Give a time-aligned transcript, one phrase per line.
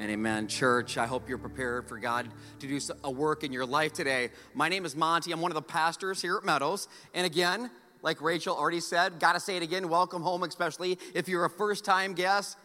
[0.00, 0.46] And amen.
[0.46, 2.28] Church, I hope you're prepared for God
[2.60, 4.30] to do a work in your life today.
[4.54, 5.32] My name is Monty.
[5.32, 6.86] I'm one of the pastors here at Meadows.
[7.14, 7.68] And again,
[8.00, 11.84] like Rachel already said, gotta say it again, welcome home, especially if you're a first
[11.84, 12.56] time guest.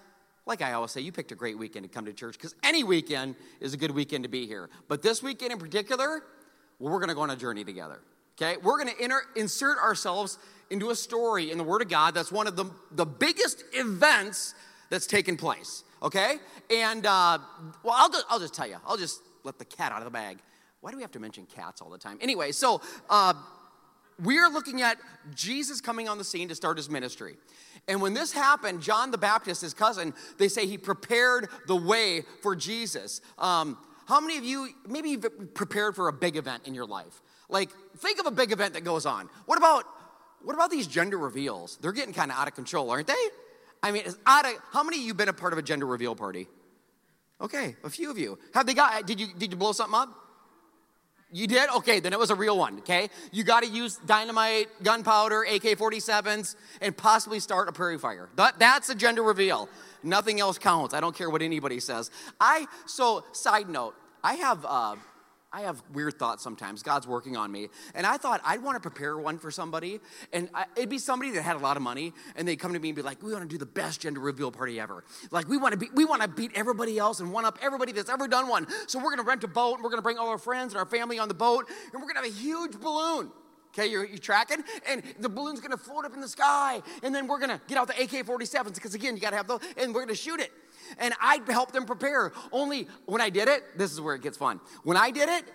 [0.46, 2.84] Like I always say, you picked a great weekend to come to church because any
[2.84, 4.70] weekend is a good weekend to be here.
[4.88, 6.22] But this weekend in particular,
[6.78, 8.00] well, we're gonna go on a journey together.
[8.38, 8.58] Okay?
[8.62, 10.38] We're gonna inter- insert ourselves
[10.70, 14.54] into a story in the Word of God that's one of the, the biggest events
[14.92, 16.36] that's taken place okay?
[16.70, 17.40] And, uh,
[17.82, 20.12] well, I'll just, I'll just tell you, I'll just let the cat out of the
[20.12, 20.40] bag.
[20.82, 22.18] Why do we have to mention cats all the time?
[22.22, 23.34] Anyway, so uh,
[24.22, 24.98] we're looking at
[25.34, 27.38] Jesus coming on the scene to start his ministry.
[27.88, 32.24] And when this happened, John the Baptist, his cousin, they say he prepared the way
[32.42, 33.22] for Jesus.
[33.38, 37.22] Um, how many of you maybe you've prepared for a big event in your life?
[37.50, 39.30] Like, think of a big event that goes on.
[39.46, 39.86] What about
[40.42, 41.78] what about these gender reveals?
[41.78, 43.14] They're getting kind of out of control, aren't they?
[43.84, 44.16] I mean, of,
[44.72, 46.48] how many of you been a part of a gender reveal party?
[47.42, 48.40] Okay, a few of you.
[48.54, 49.06] Have they got?
[49.06, 50.24] Did you did you blow something up?
[51.34, 51.68] You did?
[51.78, 53.10] Okay, then it was a real one, okay?
[53.32, 58.30] You got to use dynamite, gunpowder, AK 47s, and possibly start a prairie fire.
[58.36, 59.68] That, that's a gender reveal.
[60.04, 60.94] Nothing else counts.
[60.94, 62.12] I don't care what anybody says.
[62.40, 64.96] I, so, side note, I have, uh,
[65.54, 66.82] I have weird thoughts sometimes.
[66.82, 67.70] God's working on me.
[67.94, 70.00] And I thought I'd want to prepare one for somebody.
[70.34, 72.12] And I, it'd be somebody that had a lot of money.
[72.36, 74.20] And they'd come to me and be like, we want to do the best gender
[74.20, 75.04] reveal party ever.
[75.30, 77.92] Like, we want to, be, we want to beat everybody else and one up everybody
[77.92, 78.66] that's ever done one.
[78.88, 79.76] So we're going to rent a boat.
[79.76, 81.70] And we're going to bring all our friends and our family on the boat.
[81.70, 83.32] And we're going to have a huge balloon.
[83.76, 84.64] Okay, you're, you're, tracking?
[84.88, 86.80] And the balloon's gonna float up in the sky.
[87.02, 89.62] And then we're gonna get out the AK 47s, because again, you gotta have those,
[89.78, 90.52] and we're gonna shoot it
[90.98, 92.32] and I'd help them prepare.
[92.52, 94.60] Only when I did it, this is where it gets fun.
[94.84, 95.46] When I did it,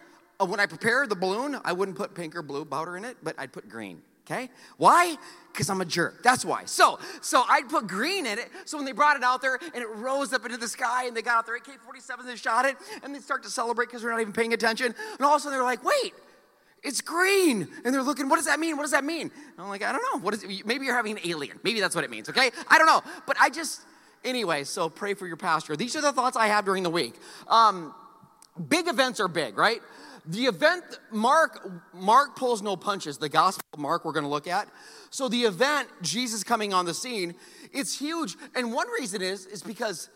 [0.40, 3.16] uh, when I prepared the balloon, I wouldn't put pink or blue powder in it,
[3.22, 4.02] but I'd put green.
[4.30, 4.50] Okay?
[4.76, 5.16] Why?
[5.52, 6.22] Because I'm a jerk.
[6.22, 6.66] That's why.
[6.66, 8.50] So, so I'd put green in it.
[8.66, 11.16] So when they brought it out there and it rose up into the sky and
[11.16, 14.02] they got out their AK-47s and they shot it and they start to celebrate because
[14.02, 14.94] they're not even paying attention.
[15.12, 16.12] And all of a sudden they're like, wait,
[16.82, 17.68] it's green.
[17.84, 18.76] And they're looking, what does that mean?
[18.76, 19.30] What does that mean?
[19.32, 20.20] And I'm like, I don't know.
[20.22, 20.66] What is it?
[20.66, 21.58] Maybe you're having an alien.
[21.62, 22.50] Maybe that's what it means, okay?
[22.68, 23.00] I don't know.
[23.26, 23.80] But I just,
[24.24, 25.76] anyway, so pray for your pastor.
[25.76, 27.14] These are the thoughts I have during the week.
[27.48, 27.94] Um,
[28.68, 29.80] big events are big, right?
[30.26, 33.18] The event, Mark, Mark pulls no punches.
[33.18, 34.68] The Gospel Mark we're going to look at.
[35.10, 37.34] So the event, Jesus coming on the scene,
[37.72, 38.36] it's huge.
[38.54, 40.10] And one reason is, is because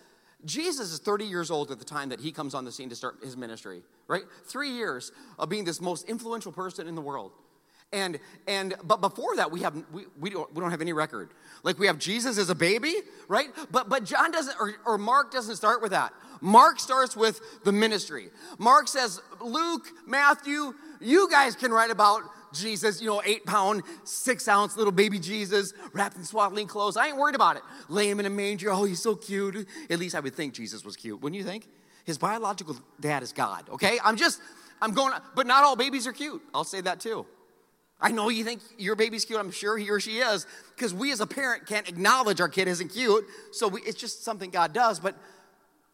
[0.44, 2.96] Jesus is 30 years old at the time that he comes on the scene to
[2.96, 4.24] start his ministry, right?
[4.44, 7.32] Three years of being this most influential person in the world.
[7.92, 11.30] And and but before that, we have we, we don't we don't have any record.
[11.62, 12.94] Like we have Jesus as a baby,
[13.28, 13.50] right?
[13.70, 16.12] But but John doesn't or, or Mark doesn't start with that.
[16.40, 18.28] Mark starts with the ministry.
[18.58, 22.22] Mark says, Luke, Matthew, you guys can write about
[22.52, 26.96] Jesus, you know, eight pound, six ounce little baby Jesus wrapped in swaddling clothes.
[26.96, 27.62] I ain't worried about it.
[27.88, 28.70] Lay him in a manger.
[28.70, 29.66] Oh, he's so cute.
[29.88, 31.20] At least I would think Jesus was cute.
[31.22, 31.68] Wouldn't you think?
[32.04, 33.98] His biological dad is God, okay?
[34.02, 34.40] I'm just,
[34.80, 36.42] I'm going, but not all babies are cute.
[36.52, 37.24] I'll say that too.
[38.02, 39.38] I know you think your baby's cute.
[39.38, 42.66] I'm sure he or she is, because we as a parent can't acknowledge our kid
[42.66, 43.24] isn't cute.
[43.52, 44.98] So we, it's just something God does.
[44.98, 45.16] But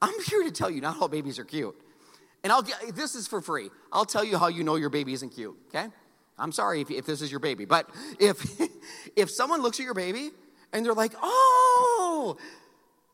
[0.01, 1.79] I'm here to tell you not all babies are cute.
[2.43, 3.69] And I'll get, this is for free.
[3.93, 5.89] I'll tell you how you know your baby isn't cute, okay?
[6.39, 8.61] I'm sorry if, if this is your baby, but if
[9.17, 10.31] if someone looks at your baby
[10.73, 12.37] and they're like, oh,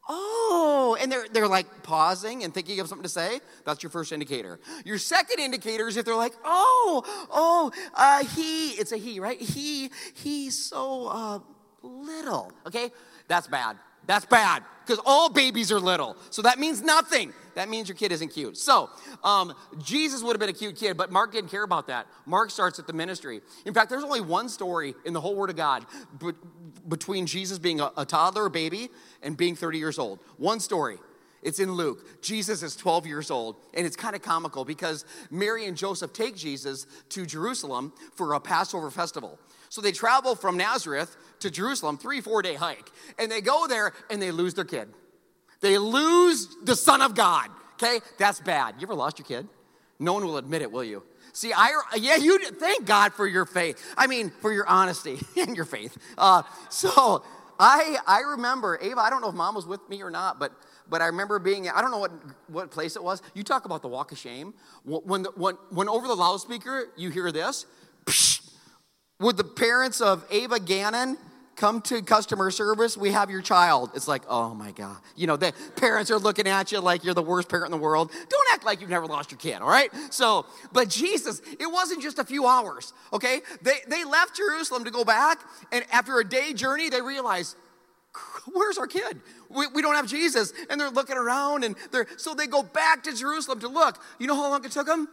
[0.08, 4.12] oh, and they're they're like pausing and thinking of something to say, that's your first
[4.12, 4.60] indicator.
[4.84, 9.40] Your second indicator is if they're like, oh, oh, uh, he, it's a he, right?
[9.40, 11.38] He, he's so uh,
[11.82, 12.90] little, okay?
[13.28, 13.76] That's bad.
[14.06, 16.16] That's bad because all babies are little.
[16.30, 17.32] So that means nothing.
[17.54, 18.56] That means your kid isn't cute.
[18.56, 18.90] So
[19.22, 22.06] um, Jesus would have been a cute kid, but Mark didn't care about that.
[22.26, 23.40] Mark starts at the ministry.
[23.64, 25.86] In fact, there's only one story in the whole Word of God
[26.88, 28.90] between Jesus being a, a toddler, a baby,
[29.22, 30.18] and being 30 years old.
[30.36, 30.98] One story.
[31.42, 32.22] It's in Luke.
[32.22, 36.36] Jesus is 12 years old, and it's kind of comical because Mary and Joseph take
[36.36, 39.38] Jesus to Jerusalem for a Passover festival.
[39.68, 42.90] So they travel from Nazareth to Jerusalem, three, four day hike.
[43.18, 44.88] And they go there and they lose their kid.
[45.64, 47.48] They lose the Son of God.
[47.74, 48.00] Okay?
[48.18, 48.74] That's bad.
[48.78, 49.48] You ever lost your kid?
[49.98, 51.02] No one will admit it, will you?
[51.32, 53.82] See, I, yeah, you thank God for your faith.
[53.96, 55.96] I mean, for your honesty and your faith.
[56.18, 57.24] Uh, so
[57.58, 60.52] I, I remember, Ava, I don't know if mom was with me or not, but,
[60.86, 62.12] but I remember being, I don't know what,
[62.48, 63.22] what place it was.
[63.32, 64.52] You talk about the walk of shame.
[64.84, 67.64] When, the, when, when over the loudspeaker you hear this,
[68.04, 68.52] psh,
[69.18, 71.16] would the parents of Ava Gannon
[71.56, 72.96] come to customer service?
[72.96, 73.90] We have your child.
[73.94, 74.96] It's like, oh my God.
[75.16, 77.82] You know, the parents are looking at you like you're the worst parent in the
[77.82, 78.10] world.
[78.28, 79.90] Don't act like you've never lost your kid, all right?
[80.10, 83.40] So, but Jesus, it wasn't just a few hours, okay?
[83.62, 85.40] They, they left Jerusalem to go back,
[85.72, 87.56] and after a day journey, they realized,
[88.52, 89.20] where's our kid?
[89.48, 90.52] We, we don't have Jesus.
[90.70, 94.00] And they're looking around and they're, so they go back to Jerusalem to look.
[94.18, 95.08] You know how long it took them?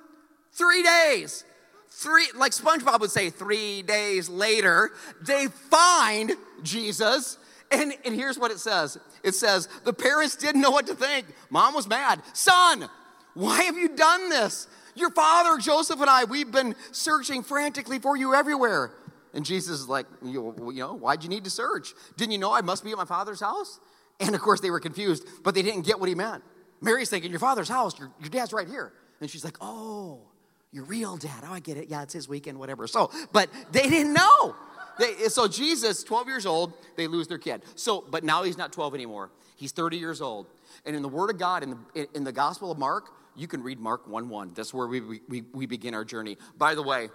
[0.51, 1.45] Three days.
[1.91, 4.91] Three, like SpongeBob would say, three days later,
[5.21, 6.31] they find
[6.63, 7.37] Jesus.
[7.69, 11.27] And, and here's what it says it says, the parents didn't know what to think.
[11.49, 12.21] Mom was mad.
[12.33, 12.89] Son,
[13.33, 14.67] why have you done this?
[14.95, 18.91] Your father, Joseph, and I, we've been searching frantically for you everywhere.
[19.33, 21.93] And Jesus is like, you, you know, why'd you need to search?
[22.17, 23.79] Didn't you know I must be at my father's house?
[24.19, 26.43] And of course, they were confused, but they didn't get what he meant.
[26.81, 28.91] Mary's thinking, Your father's house, your, your dad's right here.
[29.21, 30.30] And she's like, Oh,
[30.71, 31.43] your real dad.
[31.47, 31.89] Oh, I get it.
[31.89, 32.87] Yeah, it's his weekend, whatever.
[32.87, 34.55] So, but they didn't know.
[34.99, 37.63] They, so Jesus, 12 years old, they lose their kid.
[37.75, 39.31] So, but now he's not 12 anymore.
[39.55, 40.47] He's 30 years old.
[40.85, 43.63] And in the Word of God, in the, in the Gospel of Mark, you can
[43.63, 44.53] read Mark 1 1.
[44.53, 46.37] That's where we, we, we begin our journey.
[46.57, 47.09] By the way,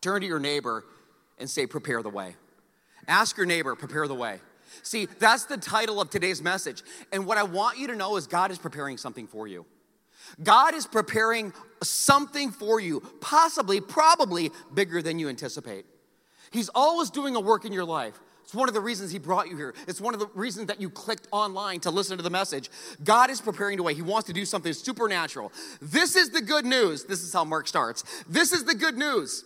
[0.00, 0.84] turn to your neighbor
[1.38, 2.36] and say, Prepare the way.
[3.08, 4.40] Ask your neighbor, Prepare the way.
[4.82, 6.82] See, that's the title of today's message.
[7.12, 9.66] And what I want you to know is God is preparing something for you.
[10.42, 11.52] God is preparing
[11.82, 15.84] something for you, possibly, probably bigger than you anticipate.
[16.50, 18.18] He's always doing a work in your life.
[18.44, 19.74] It's one of the reasons He brought you here.
[19.88, 22.70] It's one of the reasons that you clicked online to listen to the message.
[23.02, 23.94] God is preparing the way.
[23.94, 25.52] He wants to do something supernatural.
[25.80, 27.04] This is the good news.
[27.04, 28.04] This is how Mark starts.
[28.28, 29.44] This is the good news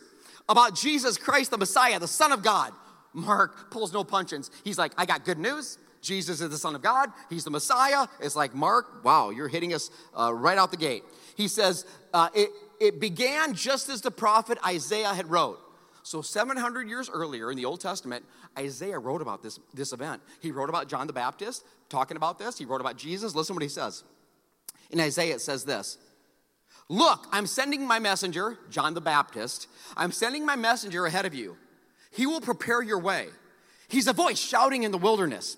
[0.48, 2.72] about Jesus Christ, the Messiah, the Son of God.
[3.12, 4.50] Mark pulls no punches.
[4.64, 5.78] He's like, I got good news.
[6.06, 7.10] Jesus is the Son of God.
[7.28, 8.06] He's the Messiah.
[8.20, 11.02] It's like, Mark, wow, you're hitting us uh, right out the gate.
[11.36, 12.50] He says, uh, it,
[12.80, 15.58] it began just as the prophet Isaiah had wrote.
[16.04, 18.24] So 700 years earlier in the Old Testament,
[18.56, 20.22] Isaiah wrote about this, this event.
[20.40, 22.56] He wrote about John the Baptist talking about this.
[22.56, 23.34] He wrote about Jesus.
[23.34, 24.04] Listen what he says.
[24.90, 25.98] In Isaiah, it says this
[26.88, 29.66] Look, I'm sending my messenger, John the Baptist.
[29.96, 31.56] I'm sending my messenger ahead of you.
[32.12, 33.26] He will prepare your way.
[33.88, 35.56] He's a voice shouting in the wilderness.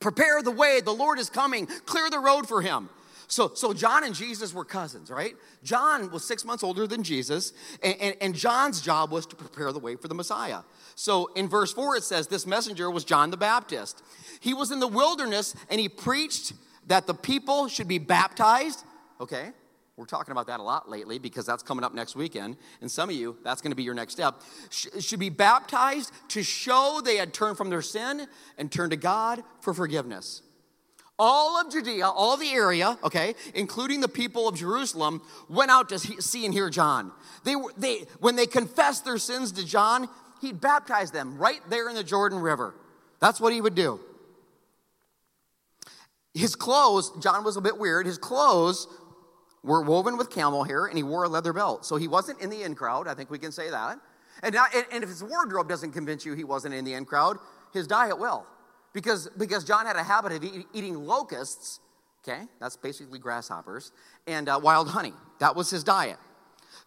[0.00, 2.88] Prepare the way, the Lord is coming, clear the road for him.
[3.28, 5.34] So, so John and Jesus were cousins, right?
[5.64, 7.52] John was six months older than Jesus,
[7.82, 10.60] and, and, and, John's job was to prepare the way for the Messiah.
[10.94, 14.02] So in verse 4, it says, This messenger was John the Baptist.
[14.40, 16.52] He was in the wilderness and he preached
[16.86, 18.84] that the people should be baptized,
[19.20, 19.50] okay?
[19.96, 22.58] We're talking about that a lot lately because that's coming up next weekend.
[22.82, 24.42] And some of you, that's going to be your next step.
[24.70, 28.26] Should be baptized to show they had turned from their sin
[28.58, 30.42] and turned to God for forgiveness.
[31.18, 35.98] All of Judea, all the area, okay, including the people of Jerusalem, went out to
[35.98, 37.10] see and hear John.
[37.44, 40.10] They were, they, when they confessed their sins to John,
[40.42, 42.74] he'd baptize them right there in the Jordan River.
[43.18, 43.98] That's what he would do.
[46.34, 48.86] His clothes, John was a bit weird, his clothes
[49.66, 51.84] were woven with camel hair and he wore a leather belt.
[51.84, 53.08] So he wasn't in the in crowd.
[53.08, 53.98] I think we can say that.
[54.42, 54.56] And,
[54.92, 57.38] and if his wardrobe doesn't convince you he wasn't in the in crowd,
[57.72, 58.46] his diet will.
[58.92, 61.80] Because, because John had a habit of eat, eating locusts,
[62.26, 63.92] okay, that's basically grasshoppers,
[64.26, 65.12] and uh, wild honey.
[65.40, 66.18] That was his diet.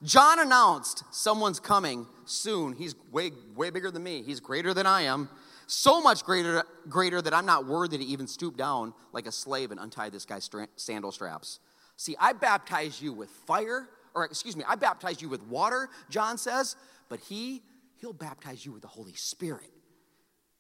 [0.02, 2.74] John announced someone's coming soon.
[2.74, 4.24] He's way, way bigger than me.
[4.24, 5.30] He's greater than I am.
[5.68, 9.72] So much greater, greater that I'm not worthy to even stoop down like a slave
[9.72, 11.60] and untie this guy's sandal straps.
[12.00, 16.38] See, I baptize you with fire, or excuse me, I baptize you with water, John
[16.38, 16.78] says,
[17.10, 17.62] but he,
[17.98, 19.70] he'll baptize you with the Holy Spirit.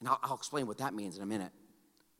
[0.01, 1.53] And I'll, I'll explain what that means in a minute.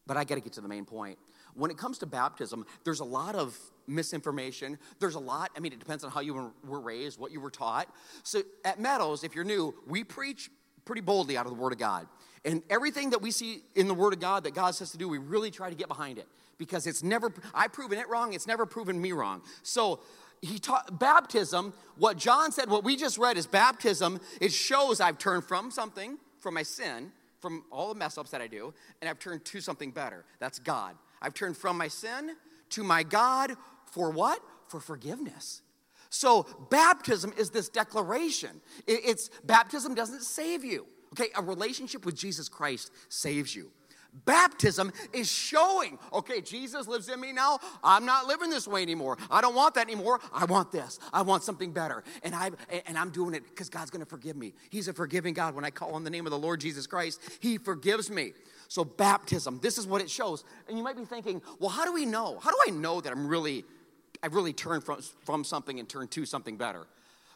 [0.07, 1.19] But I got to get to the main point.
[1.54, 4.80] When it comes to baptism, there's a lot of misinformation.
[5.01, 7.52] There's a lot, I mean, it depends on how you were raised, what you were
[7.52, 7.94] taught.
[8.23, 10.49] So at Meadows, if you're new, we preach
[10.85, 12.07] pretty boldly out of the Word of God.
[12.46, 15.10] And everything that we see in the Word of God that God says to do,
[15.10, 16.28] we really try to get behind it
[16.58, 19.42] because it's never, I've proven it wrong, it's never proven me wrong.
[19.64, 20.00] So
[20.42, 25.18] he taught baptism, what John said, what we just read is baptism, it shows I've
[25.18, 29.10] turned from something, from my sin, from all the mess ups that I do, and
[29.10, 30.26] I've turned to something better.
[30.40, 30.96] That's God.
[31.22, 32.36] I've turned from my sin
[32.72, 33.56] to my God
[33.86, 34.40] for what?
[34.68, 35.62] For forgiveness.
[36.10, 38.62] So baptism is this declaration.
[38.88, 40.88] It's baptism doesn't save you.
[41.13, 43.71] Okay, a relationship with Jesus Christ saves you.
[44.25, 47.59] Baptism is showing, okay, Jesus lives in me now.
[47.83, 49.18] I'm not living this way anymore.
[49.30, 50.19] I don't want that anymore.
[50.33, 50.99] I want this.
[51.13, 52.04] I want something better.
[52.23, 52.51] And I
[52.87, 54.54] and I'm doing it because God's going to forgive me.
[54.71, 55.54] He's a forgiving God.
[55.54, 58.33] When I call on the name of the Lord Jesus Christ, he forgives me.
[58.68, 60.44] So baptism, this is what it shows.
[60.68, 62.39] And you might be thinking, well, how do we know?
[62.39, 63.63] How do I know that I'm really
[64.23, 66.87] I've really turned from, from something and turned to something better?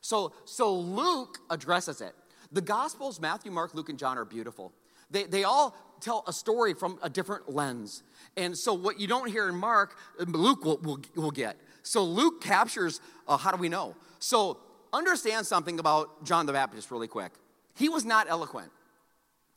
[0.01, 2.15] So so Luke addresses it.
[2.53, 4.71] The Gospels, Matthew, Mark, Luke, and John are beautiful.
[5.11, 8.03] They, they all tell a story from a different lens.
[8.37, 11.57] And so, what you don't hear in Mark, Luke will, will, will get.
[11.81, 13.95] So, Luke captures uh, how do we know?
[14.19, 14.59] So,
[14.91, 17.31] understand something about John the Baptist really quick.
[17.75, 18.71] He was not eloquent,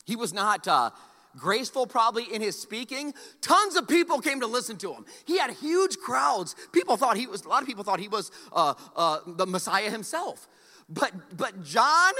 [0.04, 0.90] he was not uh,
[1.36, 3.12] graceful probably in his speaking.
[3.40, 5.04] Tons of people came to listen to him.
[5.26, 6.56] He had huge crowds.
[6.72, 9.90] People thought he was, a lot of people thought he was uh, uh, the Messiah
[9.90, 10.48] himself.
[10.88, 12.12] But, but John,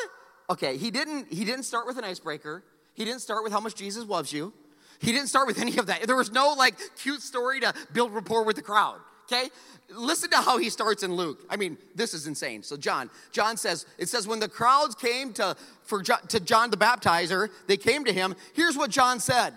[0.50, 2.64] okay, he didn't, he didn't start with an icebreaker.
[2.94, 4.52] He didn't start with how much Jesus loves you.
[5.00, 6.06] He didn't start with any of that.
[6.06, 9.00] There was no like cute story to build rapport with the crowd.
[9.26, 9.50] Okay?
[9.90, 11.44] Listen to how he starts in Luke.
[11.50, 12.62] I mean, this is insane.
[12.62, 16.76] So John, John says, it says when the crowds came to for to John the
[16.76, 18.34] baptizer, they came to him.
[18.54, 19.52] Here's what John said.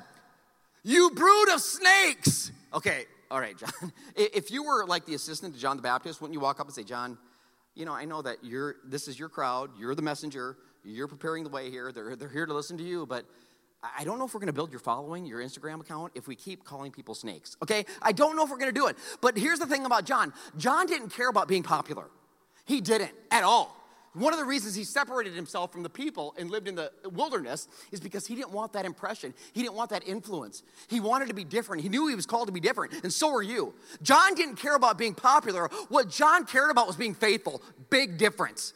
[0.83, 2.51] You brood of snakes.
[2.73, 3.91] Okay, all right, John.
[4.15, 6.75] If you were like the assistant to John the Baptist, wouldn't you walk up and
[6.75, 7.17] say, John,
[7.73, 11.43] you know, I know that you're this is your crowd, you're the messenger, you're preparing
[11.43, 13.25] the way here, they're, they're here to listen to you, but
[13.81, 16.65] I don't know if we're gonna build your following, your Instagram account, if we keep
[16.65, 17.85] calling people snakes, okay?
[18.01, 18.97] I don't know if we're gonna do it.
[19.21, 22.09] But here's the thing about John John didn't care about being popular,
[22.65, 23.75] he didn't at all.
[24.13, 27.67] One of the reasons he separated himself from the people and lived in the wilderness
[27.91, 29.35] is because he didn't want that impression.
[29.53, 30.63] He didn't want that influence.
[30.87, 31.83] He wanted to be different.
[31.83, 33.73] He knew he was called to be different, and so are you.
[34.01, 35.69] John didn't care about being popular.
[35.89, 37.61] What John cared about was being faithful.
[37.91, 38.73] Big difference.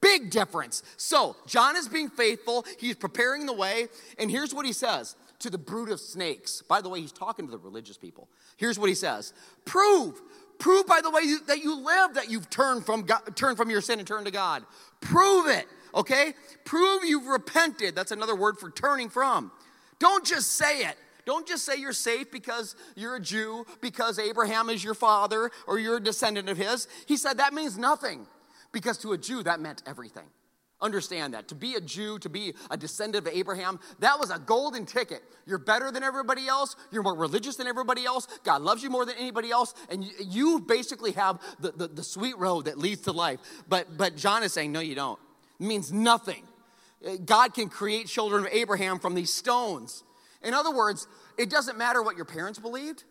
[0.00, 0.82] Big difference.
[0.96, 5.50] So, John is being faithful, he's preparing the way, and here's what he says to
[5.50, 6.62] the brood of snakes.
[6.62, 8.28] By the way, he's talking to the religious people.
[8.56, 9.32] Here's what he says
[9.64, 10.20] Prove,
[10.58, 13.80] prove by the way that you live that you've turned from, God, turned from your
[13.80, 14.64] sin and turned to God.
[15.00, 16.34] Prove it, okay?
[16.64, 17.94] Prove you've repented.
[17.94, 19.52] That's another word for turning from.
[19.98, 20.96] Don't just say it.
[21.24, 25.78] Don't just say you're safe because you're a Jew, because Abraham is your father, or
[25.78, 26.88] you're a descendant of his.
[27.06, 28.26] He said that means nothing.
[28.72, 30.26] Because to a Jew, that meant everything.
[30.80, 31.48] Understand that.
[31.48, 35.22] To be a Jew, to be a descendant of Abraham, that was a golden ticket.
[35.44, 36.76] You're better than everybody else.
[36.92, 38.28] You're more religious than everybody else.
[38.44, 39.74] God loves you more than anybody else.
[39.90, 43.40] And you, basically have the, the, the sweet road that leads to life.
[43.68, 45.18] But, but John is saying, no, you don't.
[45.58, 46.44] It means nothing.
[47.24, 50.04] God can create children of Abraham from these stones.
[50.42, 53.02] In other words, it doesn't matter what your parents believed.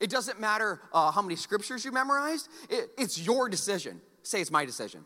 [0.00, 2.48] It doesn't matter uh, how many scriptures you memorized.
[2.68, 4.00] It, it's your decision.
[4.22, 5.04] Say it's my decision.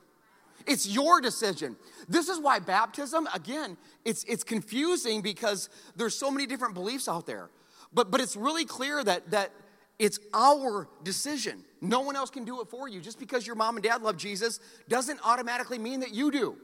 [0.67, 1.77] It's your decision.
[2.09, 7.27] This is why baptism, again, it's, it's confusing because there's so many different beliefs out
[7.27, 7.51] there.
[7.93, 9.53] But, but it's really clear that, that
[9.99, 11.65] it's our decision.
[11.81, 13.01] No one else can do it for you.
[13.01, 16.57] Just because your mom and dad love Jesus doesn't automatically mean that you do,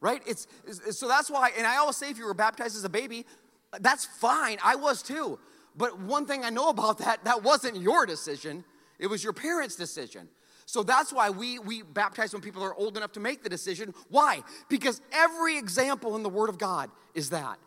[0.00, 0.22] right?
[0.26, 2.88] It's, it's, so that's why, and I always say if you were baptized as a
[2.88, 3.26] baby,
[3.80, 4.58] that's fine.
[4.64, 5.38] I was too.
[5.76, 8.64] But one thing I know about that, that wasn't your decision,
[8.98, 10.28] it was your parents' decision.
[10.72, 13.92] So that's why we, we baptize when people are old enough to make the decision.
[14.08, 14.42] Why?
[14.70, 17.58] Because every example in the Word of God is that.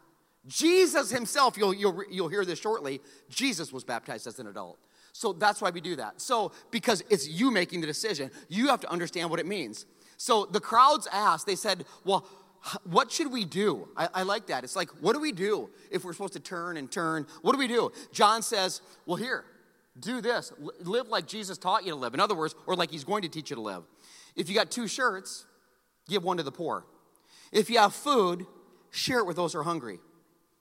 [0.47, 4.79] Jesus himself, you'll, you'll, you'll hear this shortly, Jesus was baptized as an adult.
[5.12, 6.19] So that's why we do that.
[6.19, 9.85] So, because it's you making the decision, you have to understand what it means.
[10.17, 12.27] So the crowds asked, they said, Well,
[12.85, 13.88] what should we do?
[13.95, 14.63] I, I, like that.
[14.63, 17.27] It's like, what do we do if we're supposed to turn and turn?
[17.43, 17.91] What do we do?
[18.12, 19.45] John says, Well, here,
[20.00, 20.52] do this.
[20.80, 22.14] Live like Jesus taught you to live.
[22.14, 23.84] In other words, or like he's going to teach you to live.
[24.36, 25.46] If you got two shirts,
[26.10, 26.86] give one to the poor.
[27.52, 28.46] If you have food,
[28.92, 30.00] share it with those who are hungry.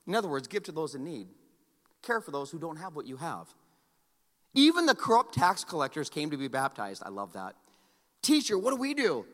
[0.07, 1.27] In other words, give to those in need.
[2.01, 3.47] Care for those who don't have what you have.
[4.53, 7.03] Even the corrupt tax collectors came to be baptized.
[7.05, 7.55] I love that.
[8.21, 9.25] Teacher, what do we do?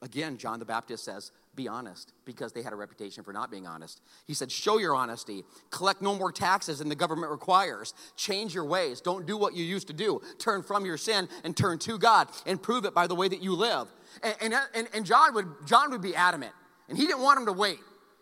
[0.00, 3.66] Again, John the Baptist says, be honest, because they had a reputation for not being
[3.66, 4.00] honest.
[4.26, 5.42] He said, show your honesty.
[5.70, 7.92] Collect no more taxes than the government requires.
[8.16, 9.00] Change your ways.
[9.00, 10.20] Don't do what you used to do.
[10.38, 13.42] Turn from your sin and turn to God and prove it by the way that
[13.42, 13.88] you live.
[14.22, 16.52] And, and, and, John, would, John would be adamant,
[16.88, 17.78] and he didn't want him to wait,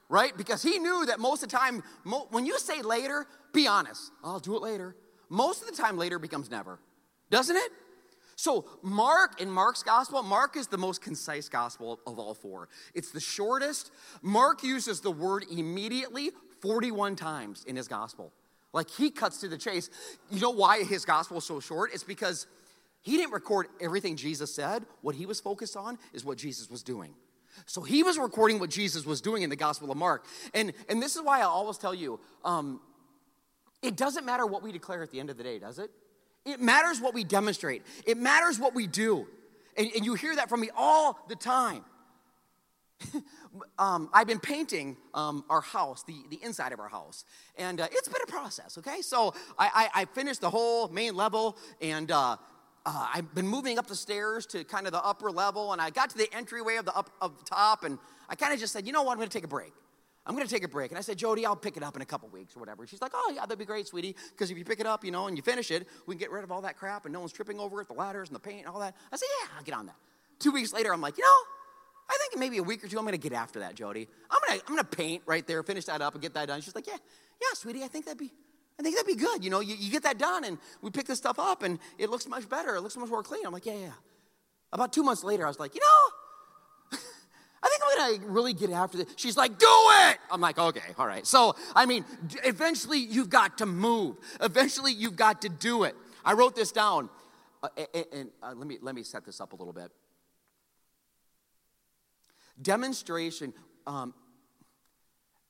[0.09, 0.37] right?
[0.37, 1.83] Because he knew that most of the time,
[2.31, 4.11] when you say later, be honest.
[4.25, 4.97] I'll do it later.
[5.29, 6.79] Most of the time, later becomes never,
[7.31, 7.71] doesn't it?
[8.39, 12.69] So, Mark, in Mark's gospel, Mark is the most concise gospel of all four.
[12.95, 13.91] It's the shortest.
[14.23, 16.31] Mark uses the word immediately
[16.63, 18.33] 41 times in his gospel.
[18.73, 19.91] Like he cuts to the chase.
[20.31, 21.91] You know why his gospel is so short?
[21.93, 22.47] It's because
[23.01, 24.87] he didn't record everything Jesus said.
[25.03, 27.15] What he was focused on is what Jesus was doing.
[27.67, 30.25] So he was recording what Jesus was doing in the Gospel of Mark.
[30.55, 32.81] And, and this is why I always tell you um,
[33.83, 35.91] it doesn't matter what we declare at the end of the day, does it?
[36.49, 39.27] It matters what we demonstrate, it matters what we do.
[39.77, 41.85] And, and you hear that from me all the time.
[43.79, 47.25] um, I've been painting um, our house, the, the inside of our house,
[47.57, 49.03] and uh, it's been a process, okay?
[49.03, 52.37] So I, I, I finished the whole main level, and uh,
[52.85, 55.91] uh, I've been moving up the stairs to kind of the upper level, and I
[55.91, 58.73] got to the entryway of the up of the top, and I kind of just
[58.73, 59.73] said, you know what, I'm gonna take a break.
[60.29, 60.91] I'm going to take a break.
[60.91, 62.87] And I said, Jody, I'll pick it up in a couple weeks or whatever.
[62.87, 64.15] She's like, oh, yeah, that'd be great, sweetie.
[64.31, 66.31] Because if you pick it up, you know, and you finish it, we can get
[66.31, 68.41] rid of all that crap and no one's tripping over it, the ladders and the
[68.41, 68.95] paint and all that.
[69.11, 69.97] I said, yeah, I'll get on that.
[70.39, 71.43] Two weeks later, I'm like, you know,
[72.11, 74.07] I think maybe a week or two, I'm going to get after that, Jody.
[74.31, 76.47] I'm going to I'm going to paint right there, finish that up, and get that
[76.47, 76.61] done.
[76.61, 76.97] She's like, yeah,
[77.41, 78.33] yeah, sweetie, I think that'd be
[78.79, 79.43] I think that'd be good.
[79.43, 82.11] You know, you, you get that done, and we pick this stuff up, and it
[82.11, 82.77] looks much better.
[82.77, 83.45] It looks much more clean.
[83.45, 83.93] I'm like, yeah, yeah.
[84.73, 86.17] About two months later, I was like, you know,
[87.63, 89.07] I think I'm gonna really get after this.
[89.17, 90.19] She's like, do it!
[90.31, 91.27] I'm like, okay, all right.
[91.27, 92.05] So, I mean,
[92.45, 94.17] eventually you've got to move.
[94.41, 95.97] Eventually you've got to do it.
[96.25, 97.11] I wrote this down,
[97.63, 99.91] uh, and, and uh, let, me, let me set this up a little bit.
[102.61, 103.53] Demonstration,
[103.87, 104.15] um,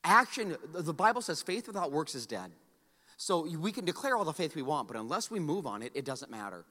[0.05, 2.53] action, the Bible says faith without works is dead.
[3.17, 5.91] So we can declare all the faith we want, but unless we move on it,
[5.95, 6.65] it doesn't matter.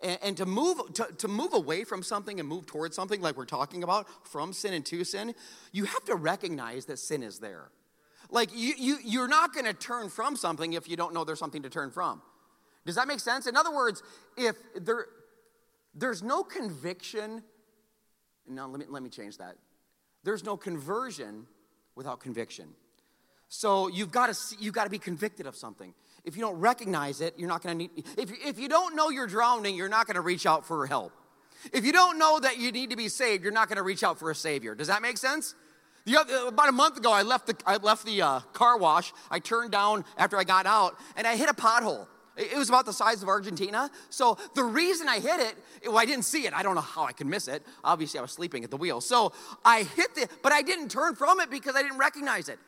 [0.00, 3.36] And, and to, move, to, to move away from something and move towards something like
[3.36, 5.34] we're talking about, from sin and to sin,
[5.72, 7.70] you have to recognize that sin is there.
[8.30, 11.38] Like you, you, you're not going to turn from something if you don't know there's
[11.38, 12.22] something to turn from.
[12.86, 13.46] Does that make sense?
[13.46, 14.02] In other words,
[14.36, 15.06] if there,
[15.94, 17.42] there's no conviction,
[18.48, 19.56] no, let me, let me change that.
[20.22, 21.46] There's no conversion
[21.94, 22.68] without conviction.
[23.48, 25.94] So you've got to you've got to be convicted of something.
[26.24, 28.06] If you don't recognize it, you're not going to need.
[28.16, 31.12] If if you don't know you're drowning, you're not going to reach out for help.
[31.72, 34.02] If you don't know that you need to be saved, you're not going to reach
[34.02, 34.74] out for a savior.
[34.74, 35.54] Does that make sense?
[36.06, 39.12] The other, about a month ago, I left the I left the uh, car wash.
[39.30, 42.06] I turned down after I got out, and I hit a pothole.
[42.36, 43.90] It was about the size of Argentina.
[44.10, 45.54] So the reason I hit it,
[45.86, 46.52] well, I didn't see it.
[46.52, 47.62] I don't know how I could miss it.
[47.84, 49.00] Obviously, I was sleeping at the wheel.
[49.00, 49.32] So
[49.64, 52.58] I hit it, but I didn't turn from it because I didn't recognize it.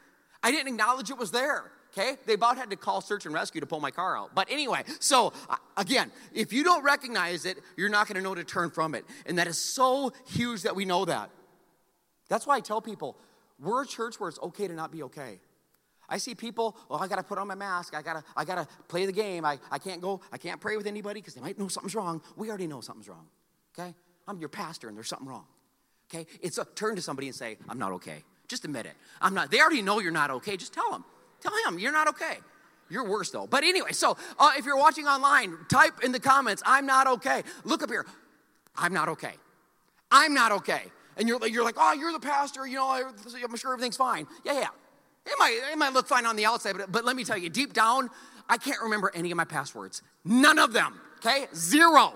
[0.43, 1.73] I didn't acknowledge it was there.
[1.97, 2.17] Okay?
[2.26, 4.35] They about had to call search and rescue to pull my car out.
[4.35, 8.35] But anyway, so uh, again, if you don't recognize it, you're not going to know
[8.35, 9.05] to turn from it.
[9.25, 11.31] And that is so huge that we know that.
[12.29, 13.17] That's why I tell people
[13.59, 15.38] we're a church where it's okay to not be okay.
[16.09, 19.07] I see people, well, I gotta put on my mask, I gotta, I gotta play
[19.07, 21.67] the game, I, I can't go, I can't pray with anybody because they might know
[21.67, 22.23] something's wrong.
[22.37, 23.26] We already know something's wrong.
[23.76, 23.93] Okay?
[24.29, 25.47] I'm your pastor and there's something wrong.
[26.09, 26.26] Okay?
[26.41, 28.23] It's a turn to somebody and say, I'm not okay.
[28.47, 28.93] Just admit it.
[29.21, 30.57] I'm not, they already know you're not okay.
[30.57, 31.05] Just tell them.
[31.40, 32.38] Tell him you're not okay.
[32.88, 33.47] You're worse though.
[33.47, 37.43] But anyway, so uh, if you're watching online, type in the comments, I'm not okay.
[37.64, 38.07] Look up here.
[38.76, 39.35] I'm not okay.
[40.11, 40.83] I'm not okay.
[41.16, 44.27] And you're, you're like, oh, you're the pastor, you know, I'm sure everything's fine.
[44.44, 44.68] Yeah, yeah.
[45.25, 47.49] It might, it might look fine on the outside, but, but let me tell you,
[47.49, 48.11] deep down,
[48.49, 50.03] I can't remember any of my passwords.
[50.25, 51.46] None of them, okay?
[51.55, 52.14] Zero.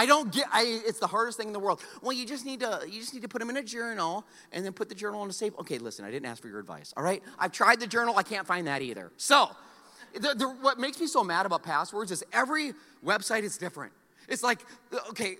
[0.00, 0.46] I don't get.
[0.50, 1.82] I, it's the hardest thing in the world.
[2.00, 2.80] Well, you just need to.
[2.88, 5.28] You just need to put them in a journal and then put the journal in
[5.28, 5.52] a safe.
[5.58, 6.06] Okay, listen.
[6.06, 6.94] I didn't ask for your advice.
[6.96, 7.22] All right.
[7.38, 8.16] I've tried the journal.
[8.16, 9.12] I can't find that either.
[9.18, 9.50] So,
[10.14, 12.72] the, the, what makes me so mad about passwords is every
[13.04, 13.92] website is different.
[14.26, 14.60] It's like,
[15.10, 15.36] okay,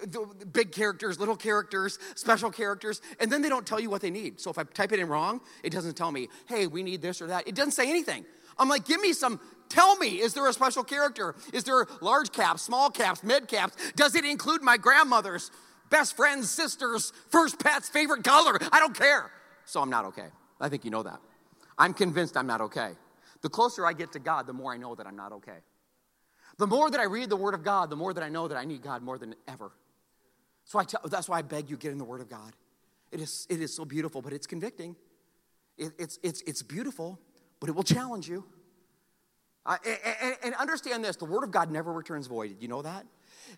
[0.53, 4.41] big characters, little characters, special characters, and then they don't tell you what they need.
[4.41, 7.23] So if I type it in wrong, it doesn't tell me, hey, we need this
[7.23, 7.49] or that.
[7.49, 8.27] It doesn't say anything.
[8.59, 9.41] I'm like, give me some
[9.71, 11.35] Tell me, is there a special character?
[11.55, 13.75] Is there large caps, small caps, mid caps?
[13.95, 15.51] Does it include my grandmother's
[15.91, 18.59] best friend's sister's first pet's favorite color?
[18.73, 19.31] I don't care.
[19.65, 20.27] So I'm not okay.
[20.61, 21.21] I think you know that.
[21.79, 22.91] I'm convinced I'm not okay.
[23.43, 25.59] The closer I get to God, the more I know that I'm not okay.
[26.59, 28.59] The more that I read the Word of God, the more that I know that
[28.59, 29.71] I need God more than ever.
[30.65, 32.53] So I tell, that's why I beg you get in the Word of God.
[33.13, 34.97] It is, it is so beautiful, but it's convicting.
[35.79, 37.19] It, it's, it's, it's beautiful,
[37.61, 38.45] but it will challenge you.
[39.67, 42.57] And, and understand this the Word of God never returns void.
[42.61, 43.07] You know that?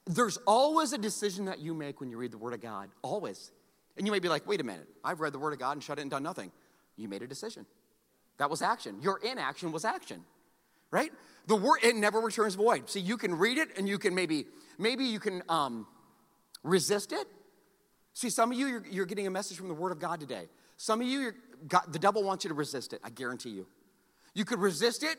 [0.07, 2.91] There's always a decision that you make when you read the Word of God.
[3.03, 3.51] Always.
[3.97, 5.83] And you may be like, wait a minute, I've read the Word of God and
[5.83, 6.51] shut it and done nothing.
[6.97, 7.67] You made a decision.
[8.39, 9.01] That was action.
[9.03, 10.25] Your inaction was action,
[10.91, 11.13] right?
[11.47, 12.89] The word it never returns void.
[12.89, 14.47] See, you can read it and you can maybe
[14.79, 15.87] maybe you can um,
[16.63, 17.27] resist it.
[18.15, 20.49] See, some of you you're, you're, getting a message from the Word of God today.
[20.77, 21.33] Some of you,
[21.67, 23.01] God, the devil wants you to resist it.
[23.03, 23.67] I guarantee you.
[24.35, 25.17] You could resist it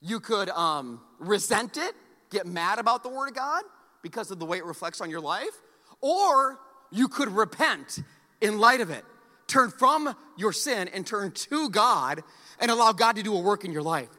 [0.00, 1.94] you could um, resent it,
[2.30, 3.62] get mad about the Word of God
[4.02, 5.62] because of the way it reflects on your life,
[6.00, 6.58] or
[6.90, 8.00] you could repent
[8.40, 9.04] in light of it.
[9.46, 12.22] Turn from your sin and turn to God
[12.60, 14.10] and allow God to do a work in your life.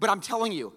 [0.00, 0.72] But I'm telling you,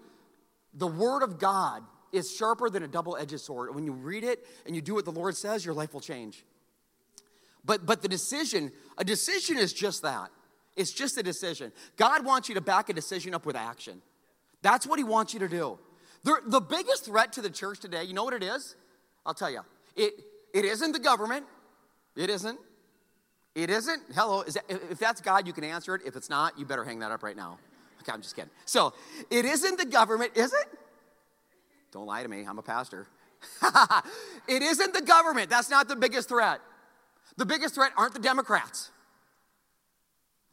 [0.73, 1.83] the Word of God
[2.13, 3.73] is sharper than a double edged sword.
[3.75, 6.45] When you read it and you do what the Lord says, your life will change.
[7.65, 10.29] But, but the decision, a decision is just that.
[10.75, 11.73] It's just a decision.
[11.97, 14.01] God wants you to back a decision up with action.
[14.61, 15.79] That's what he wants you to do.
[16.23, 18.75] The, the biggest threat to the church today, you know what it is?
[19.25, 19.61] I'll tell you.
[19.95, 20.13] It,
[20.53, 21.45] it isn't the government.
[22.15, 22.59] It isn't.
[23.55, 24.01] It isn't.
[24.13, 26.01] Hello, is that, if that's God, you can answer it.
[26.05, 27.59] If it's not, you better hang that up right now.
[28.01, 28.51] Okay, I'm just kidding.
[28.65, 28.93] So,
[29.29, 30.67] it isn't the government, is it?
[31.91, 33.07] Don't lie to me, I'm a pastor.
[34.47, 35.49] it isn't the government.
[35.49, 36.59] That's not the biggest threat.
[37.37, 38.91] The biggest threat aren't the Democrats.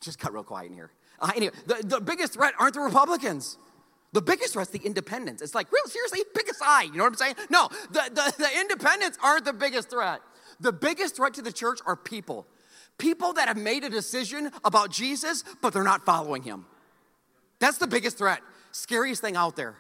[0.01, 0.91] Just got real quiet in here.
[1.21, 3.57] Uh, anyway, the, the biggest threat aren't the Republicans.
[4.15, 5.43] The biggest threat's the independents.
[5.43, 6.85] It's like, real seriously, a side.
[6.85, 7.35] You know what I'm saying?
[7.51, 10.21] No, the, the, the independents aren't the biggest threat.
[10.61, 12.47] The biggest threat to the church are people.
[12.97, 16.65] People that have made a decision about Jesus, but they're not following him.
[17.59, 18.39] That's the biggest threat,
[18.71, 19.75] scariest thing out there.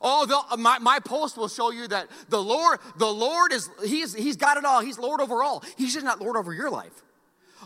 [0.00, 4.14] Oh, uh, my, my post will show you that the Lord, the Lord is, he's,
[4.14, 4.80] he's got it all.
[4.80, 5.64] He's Lord over all.
[5.76, 7.02] He's just not Lord over your life.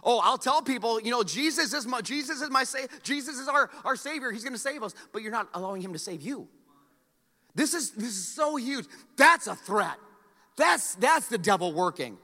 [0.08, 2.64] Oh, I'll tell people, you know, Jesus is my, Jesus is my,
[3.02, 4.30] Jesus is our, our Savior.
[4.30, 6.46] He's to save us, but you're not allowing Him to save you.
[7.56, 8.86] This is, this is so huge.
[9.16, 9.96] That's a threat.
[10.56, 12.18] That's, that's the devil working.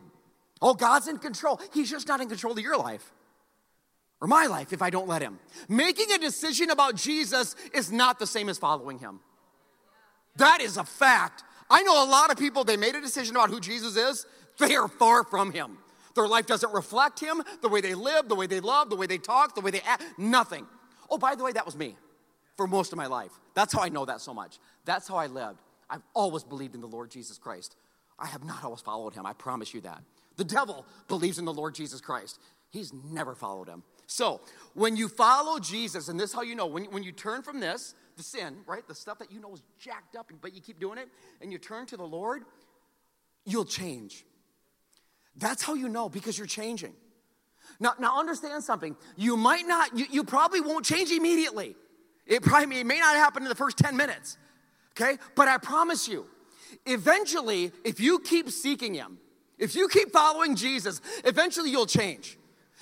[0.61, 1.61] Oh, God's in control.
[1.75, 3.13] He's just not in control of your life
[4.21, 5.41] or my life if I don't let him.
[5.69, 9.19] Making a decision about Jesus is not the same as following him.
[10.37, 11.43] That is a fact.
[11.69, 14.25] I know a lot of people, they made a decision about who Jesus is,
[14.61, 15.79] they are far from him.
[16.15, 19.07] Their life doesn't reflect him, the way they live, the way they love, the way
[19.07, 20.67] they talk, the way they act, nothing.
[21.11, 21.97] Oh, by the way, that was me
[22.57, 23.33] for most of my life.
[23.55, 24.59] That's how I know that so much.
[24.85, 25.61] That's how I lived.
[25.89, 27.77] I've always believed in the Lord Jesus Christ.
[28.19, 30.03] I have not always followed him, I promise you that.
[30.37, 32.39] The devil believes in the Lord Jesus Christ.
[32.71, 33.83] He's never followed him.
[34.07, 34.41] So,
[34.75, 37.61] when you follow Jesus, and this is how you know, when, when you turn from
[37.61, 40.79] this, the sin, right, the stuff that you know is jacked up, but you keep
[40.81, 41.09] doing it,
[41.41, 42.43] and you turn to the Lord,
[43.45, 44.25] you'll change.
[45.37, 46.95] That's how you know because you're changing.
[47.81, 48.97] Now, now understand something.
[49.17, 51.75] You might not, you, you probably won't change immediately.
[52.27, 54.39] It probably it may not happen in the first 10 minutes.
[54.93, 55.19] Okay?
[55.35, 56.27] But I promise you,
[56.87, 59.19] eventually, if you keep seeking Him,
[59.59, 62.39] if you keep following Jesus, eventually you'll change.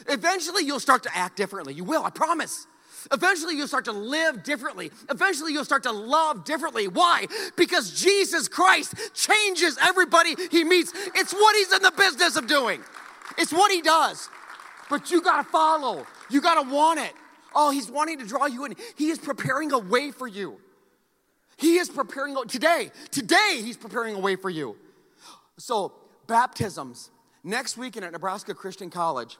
[0.08, 1.74] Eventually you'll start to act differently.
[1.74, 2.66] You will, I promise.
[3.12, 4.90] Eventually, you'll start to live differently.
[5.08, 6.88] Eventually, you'll start to love differently.
[6.88, 7.26] Why?
[7.56, 10.92] Because Jesus Christ changes everybody he meets.
[11.14, 12.80] It's what he's in the business of doing,
[13.38, 14.28] it's what he does.
[14.88, 17.12] But you gotta follow, you gotta want it.
[17.54, 18.74] Oh, he's wanting to draw you in.
[18.96, 20.58] He is preparing a way for you.
[21.56, 22.90] He is preparing today.
[23.10, 24.76] Today, he's preparing a way for you.
[25.58, 25.92] So,
[26.26, 27.10] baptisms
[27.44, 29.36] next weekend at Nebraska Christian College.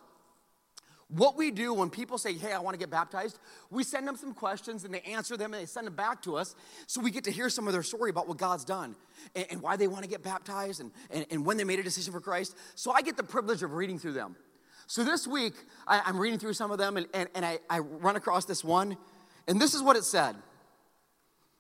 [1.11, 4.17] What we do when people say, Hey, I want to get baptized, we send them
[4.17, 6.55] some questions and they answer them and they send them back to us
[6.87, 8.95] so we get to hear some of their story about what God's done
[9.35, 11.83] and, and why they want to get baptized and, and, and, when they made a
[11.83, 12.57] decision for Christ.
[12.77, 14.37] So I get the privilege of reading through them.
[14.87, 15.55] So this week,
[15.87, 18.63] I, am reading through some of them and, and, and I, I run across this
[18.63, 18.97] one,
[19.49, 20.37] and this is what it said.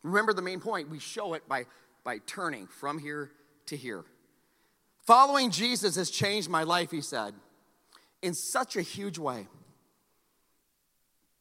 [0.02, 1.66] Remember the main point, we show it by,
[2.04, 3.30] by turning from here
[3.66, 4.04] to here.
[5.06, 7.34] Following Jesus has changed my life, he said
[8.22, 9.46] in such a huge way.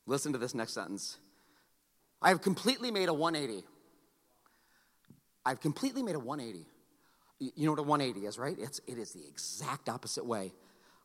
[0.05, 1.17] Listen to this next sentence.
[2.21, 3.65] I have completely made a 180.
[5.45, 6.65] I've completely made a 180.
[7.39, 8.57] You know what a 180 is, right?
[8.59, 10.51] It's, it is the exact opposite way.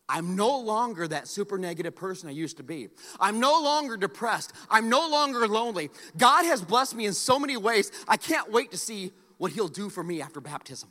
[0.09, 2.89] I'm no longer that super negative person I used to be.
[3.21, 4.53] I'm no longer depressed.
[4.69, 5.91] I'm no longer lonely.
[6.19, 7.91] God has blessed me in so many ways.
[8.07, 10.91] I can't wait to see what He'll do for me after baptism.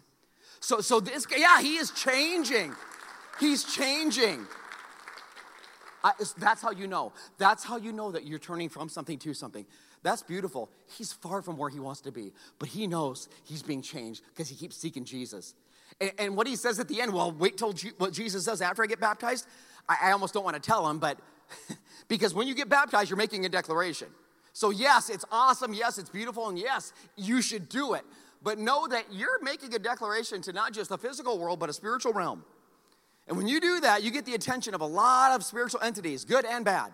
[0.62, 2.74] So, so this, yeah, He is changing.
[3.40, 4.48] He's changing.
[6.04, 7.14] I, that's how you know.
[7.38, 9.66] That's how you know that you're turning from something to something.
[10.04, 10.70] That's beautiful.
[10.98, 14.50] He's far from where he wants to be, but he knows he's being changed because
[14.50, 15.56] he keeps seeking Jesus.
[16.02, 18.62] And, and, what he says at the end, well, wait till G- what Jesus says
[18.62, 19.48] after I get baptized.
[19.88, 21.20] I, I almost don't want to tell him, but
[22.08, 24.08] because when you get baptized, you're making a declaration.
[24.54, 25.74] So, yes, it's awesome.
[25.74, 26.50] Yes, it's beautiful.
[26.50, 28.04] And yes, you should do it.
[28.42, 31.74] But know that you're making a declaration to not just the physical world, but a
[31.74, 32.44] spiritual realm.
[33.28, 36.26] And when you do that, you get the attention of a lot of spiritual entities,
[36.26, 36.92] good and bad.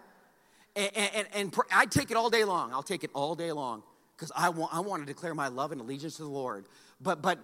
[0.75, 2.71] And, and, and I take it all day long.
[2.71, 3.83] I'll take it all day long
[4.15, 6.65] because I want, I want to declare my love and allegiance to the Lord.
[7.01, 7.39] But, but,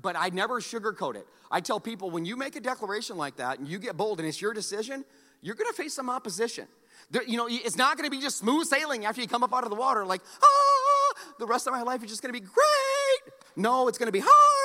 [0.00, 1.26] but I never sugarcoat it.
[1.50, 4.28] I tell people when you make a declaration like that and you get bold and
[4.28, 5.04] it's your decision,
[5.42, 6.66] you're going to face some opposition.
[7.10, 9.52] There, you know, it's not going to be just smooth sailing after you come up
[9.54, 12.40] out of the water, like, ah, the rest of my life is just going to
[12.40, 13.34] be great.
[13.56, 14.59] No, it's going to be hard.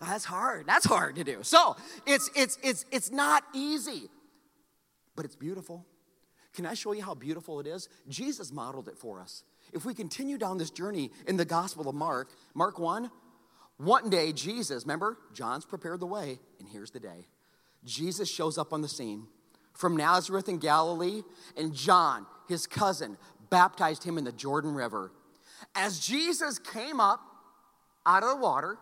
[0.00, 0.66] Oh, that's hard.
[0.66, 1.38] That's hard to do.
[1.42, 4.08] So it's it's it's it's not easy,
[5.14, 5.86] but it's beautiful.
[6.54, 7.88] Can I show you how beautiful it is?
[8.08, 9.44] Jesus modeled it for us.
[9.72, 13.10] If we continue down this journey in the Gospel of Mark, Mark 1,
[13.76, 17.28] one day Jesus, remember, John's prepared the way, and here's the day.
[17.84, 19.26] Jesus shows up on the scene
[19.74, 21.22] from Nazareth in Galilee,
[21.56, 23.16] and John, his cousin,
[23.48, 25.12] baptized him in the Jordan River.
[25.74, 27.20] As Jesus came up
[28.04, 28.78] out of the water,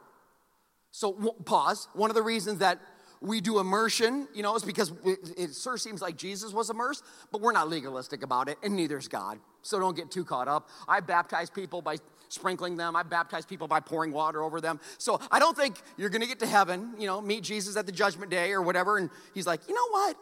[0.90, 1.12] so,
[1.44, 1.88] pause.
[1.92, 2.80] One of the reasons that
[3.20, 7.04] we do immersion, you know, is because it, it sure seems like Jesus was immersed,
[7.32, 9.38] but we're not legalistic about it, and neither is God.
[9.62, 10.68] So don't get too caught up.
[10.86, 11.96] I baptize people by
[12.28, 12.94] sprinkling them.
[12.94, 14.80] I baptize people by pouring water over them.
[14.98, 17.86] So I don't think you're going to get to heaven, you know, meet Jesus at
[17.86, 20.16] the judgment day or whatever, and he's like, you know what?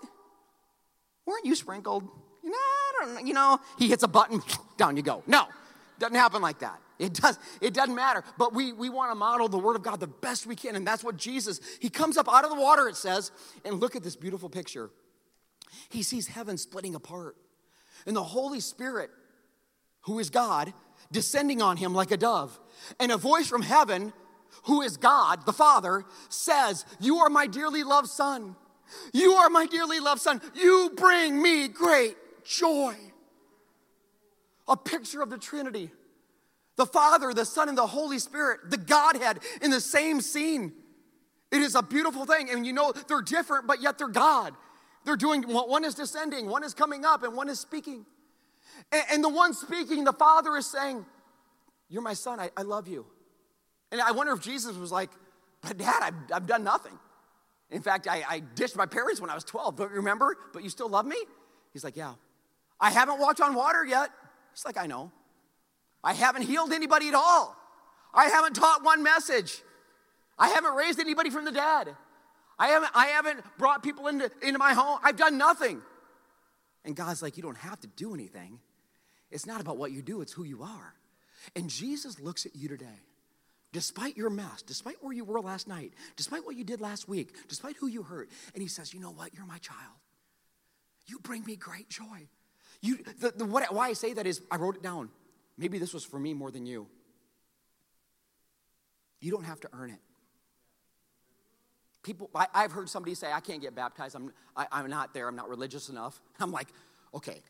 [1.27, 2.05] Weren't you sprinkled?
[2.43, 4.41] You know, I don't, you know, he hits a button,
[4.77, 5.23] down you go.
[5.27, 5.47] No,
[5.99, 6.81] doesn't happen like that.
[6.99, 8.25] It does, it doesn't matter.
[8.39, 10.77] But we, we want to model the word of God the best we can.
[10.77, 13.31] And that's what Jesus, he comes up out of the water, it says,
[13.65, 14.91] and look at this beautiful picture.
[15.91, 17.37] he sees heaven splitting apart
[18.07, 19.11] and the Holy Spirit,
[20.03, 20.73] who is God,
[21.11, 22.59] descending on him like a dove.
[23.01, 24.13] And a voice from heaven,
[24.65, 28.57] who is God, the Father, says, You are my dearly loved Son.
[29.13, 30.41] You are my dearly loved Son.
[30.55, 32.95] You bring me great joy.
[34.69, 35.91] A picture of the Trinity
[36.77, 40.73] the Father, the Son, and the Holy Spirit, the Godhead in the same scene.
[41.51, 42.51] It is a beautiful thing.
[42.51, 44.55] And you know, they're different, but yet they're God.
[45.05, 48.05] They're doing, one is descending, one is coming up, and one is speaking.
[48.93, 51.07] And, and the one speaking, the Father is saying,
[51.89, 53.07] You're my son, I, I love you.
[53.93, 55.11] And I wonder if Jesus was like,
[55.63, 56.99] But dad, I've, I've done nothing.
[57.71, 59.77] In fact, I, I dished my parents when I was 12.
[59.77, 60.37] Don't you remember?
[60.53, 61.17] But you still love me?
[61.73, 62.15] He's like, Yeah.
[62.81, 64.11] I haven't walked on water yet.
[64.53, 65.13] He's like, I know.
[66.03, 67.57] I haven't healed anybody at all.
[68.15, 69.61] I haven't taught one message.
[70.39, 71.95] I haven't raised anybody from the dead.
[72.59, 74.99] I haven't, I haven't brought people into, into my home.
[75.03, 75.83] I've done nothing.
[76.85, 78.59] And God's like, You don't have to do anything.
[79.31, 80.95] It's not about what you do, it's who you are.
[81.55, 83.03] And Jesus looks at you today,
[83.73, 87.35] despite your mess, despite where you were last night, despite what you did last week,
[87.49, 89.35] despite who you hurt, and He says, You know what?
[89.35, 89.97] You're my child.
[91.07, 92.29] You bring me great joy.
[92.81, 95.11] You, the, the, what, why I say that is, I wrote it down.
[95.59, 96.87] Maybe this was for me more than you.
[99.21, 100.01] You don't have to earn it.
[102.03, 104.15] People, I, have heard somebody say, I can't get baptized.
[104.15, 105.27] I'm, I, I'm not there.
[105.27, 106.21] I'm not religious enough.
[106.41, 106.69] I'm like,
[107.13, 107.41] okay,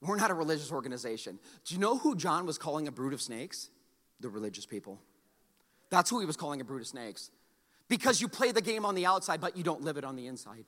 [0.00, 1.38] we're not a religious organization.
[1.64, 3.70] Do you know who John was calling a brood of snakes?
[4.20, 5.00] The religious people.
[5.90, 7.30] That's who he was calling a brood of snakes.
[7.88, 10.26] Because you play the game on the outside, but you don't live it on the
[10.26, 10.64] inside.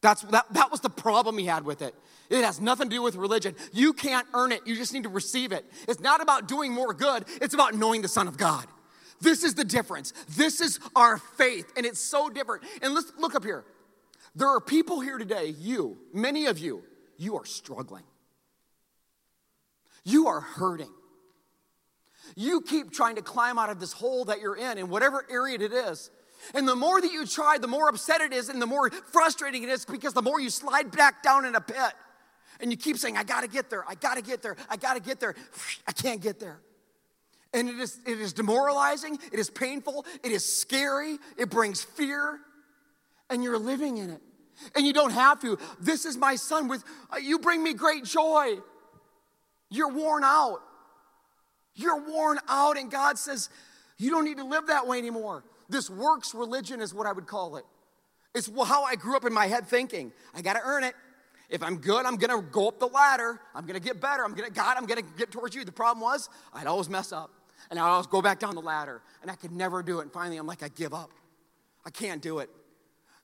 [0.00, 1.94] That's, that, that was the problem he had with it.
[2.30, 3.54] It has nothing to do with religion.
[3.72, 5.64] You can't earn it, you just need to receive it.
[5.88, 8.66] It's not about doing more good, it's about knowing the Son of God.
[9.20, 10.14] This is the difference.
[10.36, 12.64] This is our faith, and it's so different.
[12.80, 13.64] And let's look up here.
[14.34, 16.82] There are people here today, you, many of you,
[17.18, 18.04] you are struggling.
[20.04, 20.90] You are hurting.
[22.36, 25.58] You keep trying to climb out of this hole that you're in, in whatever area
[25.58, 26.10] it is.
[26.54, 29.62] And the more that you try, the more upset it is, and the more frustrating
[29.62, 31.92] it is because the more you slide back down in a pit.
[32.60, 35.20] And you keep saying, I gotta get there, I gotta get there, I gotta get
[35.20, 35.34] there.
[35.86, 36.60] I can't get there.
[37.52, 42.38] And it is, it is demoralizing, it is painful, it is scary, it brings fear,
[43.28, 44.20] and you're living in it.
[44.76, 45.58] And you don't have to.
[45.80, 48.56] This is my son with, uh, you bring me great joy.
[49.70, 50.60] You're worn out.
[51.74, 53.48] You're worn out, and God says,
[53.96, 55.44] you don't need to live that way anymore.
[55.70, 57.64] This works religion is what I would call it.
[58.34, 60.12] It's how I grew up in my head thinking.
[60.34, 60.94] I got to earn it.
[61.48, 63.40] If I'm good, I'm going to go up the ladder.
[63.54, 64.24] I'm going to get better.
[64.24, 65.64] I'm going to, God, I'm going to get towards you.
[65.64, 67.30] The problem was, I'd always mess up.
[67.70, 69.02] And I'd always go back down the ladder.
[69.22, 70.02] And I could never do it.
[70.02, 71.10] And finally, I'm like, I give up.
[71.84, 72.50] I can't do it.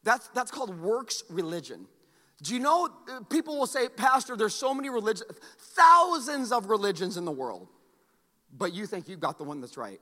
[0.03, 1.87] That's, that's called works religion.
[2.43, 7.17] Do you know, uh, people will say, Pastor, there's so many religions, thousands of religions
[7.17, 7.69] in the world,
[8.57, 10.01] but you think you've got the one that's right.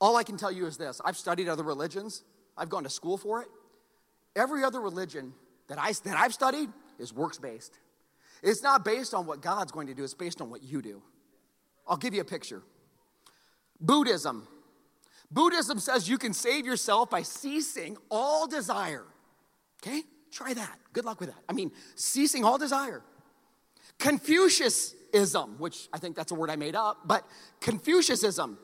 [0.00, 2.24] All I can tell you is this I've studied other religions,
[2.56, 3.48] I've gone to school for it.
[4.36, 5.34] Every other religion
[5.68, 7.78] that, I, that I've studied is works based.
[8.42, 11.02] It's not based on what God's going to do, it's based on what you do.
[11.86, 12.62] I'll give you a picture
[13.80, 14.46] Buddhism.
[15.30, 19.06] Buddhism says you can save yourself by ceasing all desire.
[19.80, 20.02] Okay?
[20.32, 20.78] Try that.
[20.92, 21.38] Good luck with that.
[21.48, 23.02] I mean, ceasing all desire.
[23.98, 27.24] Confucianism, which I think that's a word I made up, but
[27.60, 28.58] Confucianism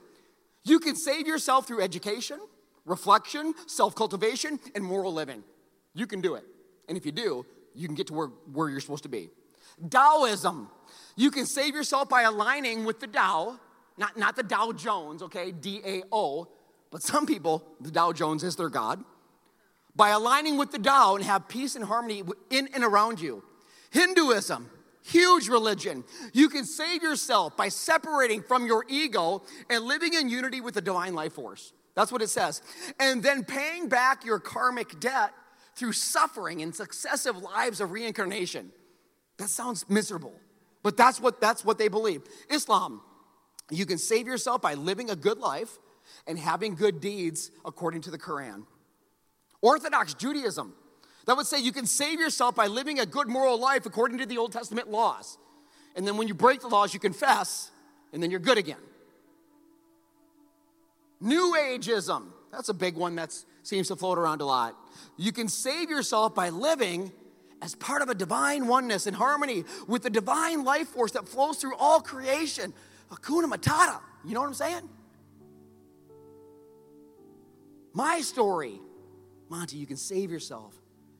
[0.67, 2.39] you can save yourself through education,
[2.85, 5.45] reflection, self cultivation, and moral living.
[5.95, 6.45] You can do it.
[6.89, 9.31] And if you do, you can get to where, where you're supposed to be.
[9.91, 10.69] Taoism.
[11.17, 13.59] You can save yourself by aligning with the Tao,
[13.97, 16.49] not, not the Dow Jones, okay, D A O,
[16.91, 19.03] but some people, the Dow Jones is their God,
[19.95, 23.43] by aligning with the Tao and have peace and harmony in and around you.
[23.91, 24.71] Hinduism.
[25.07, 26.03] Huge religion.
[26.33, 30.81] You can save yourself by separating from your ego and living in unity with the
[30.81, 31.73] divine life force.
[31.95, 32.61] That's what it says.
[32.99, 35.33] And then paying back your karmic debt
[35.77, 38.73] through suffering and successive lives of reincarnation.
[39.37, 40.35] That sounds miserable,
[40.83, 42.23] but that's what that's what they believe.
[42.51, 43.01] Islam,
[43.71, 45.79] you can save yourself by living a good life
[46.27, 48.65] and having good deeds according to the Quran.
[49.63, 50.75] Orthodox Judaism,
[51.27, 54.27] that would say you can save yourself by living a good moral life according to
[54.27, 55.39] the Old Testament laws.
[55.97, 57.71] And then when you break the laws, you confess,
[58.13, 58.77] and then you're good again.
[61.21, 64.77] New Ageism, that's a big one that seems to float around a lot.
[65.17, 67.11] You can save yourself by living
[67.61, 71.57] as part of a divine oneness and harmony with the divine life force that flows
[71.57, 72.73] through all creation.
[73.11, 74.01] Hakuna Matata.
[74.25, 74.89] You know what I'm saying?
[77.95, 78.79] My story,
[79.49, 80.75] Monty, you can save yourself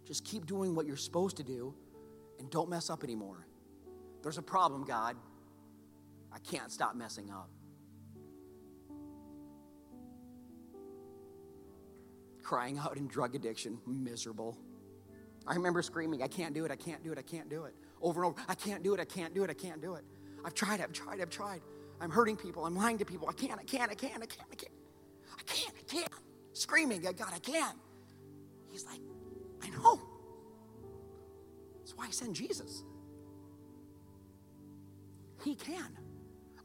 [0.07, 1.75] Just keep doing what you're supposed to do
[2.39, 3.47] and don't mess up anymore.
[4.23, 5.17] There's a problem, God.
[6.33, 7.51] I can't stop messing up.
[12.43, 14.57] Crying out in drug addiction, miserable.
[15.47, 17.75] I remember screaming, I can't do it, I can't do it, I can't do it.
[18.03, 20.05] Over and over, I can't do it, I can't do it, I can't do it.
[20.45, 21.61] I've tried, I've tried, I've tried.
[22.01, 23.29] I'm hurting people, I'm lying to people.
[23.29, 24.73] I can't, I can't, I can't, I can't, I can't.
[25.39, 26.13] I can't, I can't.
[26.53, 27.77] Screaming, God, I can't.
[28.71, 29.01] He's like,
[29.63, 30.01] I know.
[31.79, 32.83] That's why I sent Jesus.
[35.45, 35.97] He can.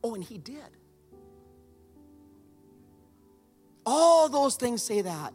[0.03, 0.57] Oh, and he did.
[3.85, 5.33] All those things say that.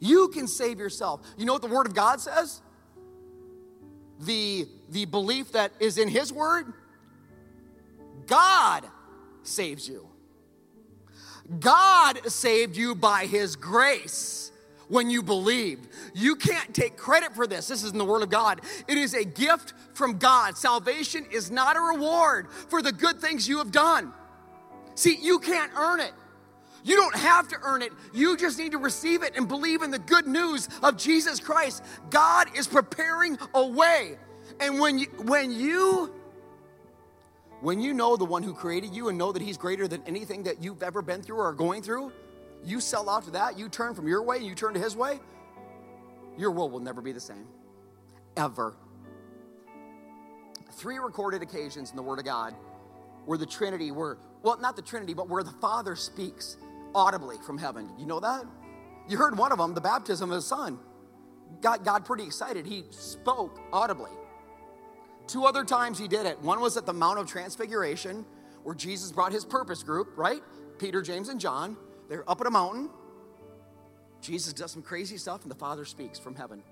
[0.00, 1.20] You can save yourself.
[1.38, 2.60] You know what the Word of God says?
[4.20, 6.72] The, the belief that is in His Word
[8.26, 8.84] God
[9.42, 10.08] saves you.
[11.60, 14.50] God saved you by His grace
[14.88, 15.88] when you believed.
[16.14, 17.68] You can't take credit for this.
[17.68, 18.60] This is in the Word of God.
[18.88, 20.56] It is a gift from God.
[20.56, 24.12] Salvation is not a reward for the good things you have done.
[24.94, 26.12] See, you can't earn it.
[26.84, 27.92] You don't have to earn it.
[28.12, 31.82] You just need to receive it and believe in the good news of Jesus Christ.
[32.10, 34.18] God is preparing a way.
[34.60, 36.12] And when you, when you
[37.60, 40.42] when you know the one who created you and know that he's greater than anything
[40.42, 42.12] that you've ever been through or are going through,
[42.64, 44.96] you sell out to that, you turn from your way and you turn to his
[44.96, 45.20] way,
[46.36, 47.46] your world will never be the same.
[48.36, 48.74] Ever.
[50.72, 52.54] Three recorded occasions in the Word of God
[53.26, 56.56] where the Trinity were, well, not the Trinity, but where the Father speaks
[56.94, 57.88] audibly from heaven.
[57.98, 58.44] You know that?
[59.08, 60.78] You heard one of them, the baptism of his son.
[61.60, 62.66] Got God pretty excited.
[62.66, 64.10] He spoke audibly.
[65.26, 66.40] Two other times he did it.
[66.40, 68.24] One was at the Mount of Transfiguration,
[68.62, 70.42] where Jesus brought his purpose group, right?
[70.78, 71.76] Peter, James, and John.
[72.08, 72.90] They're up at a mountain.
[74.20, 76.62] Jesus does some crazy stuff, and the Father speaks from heaven.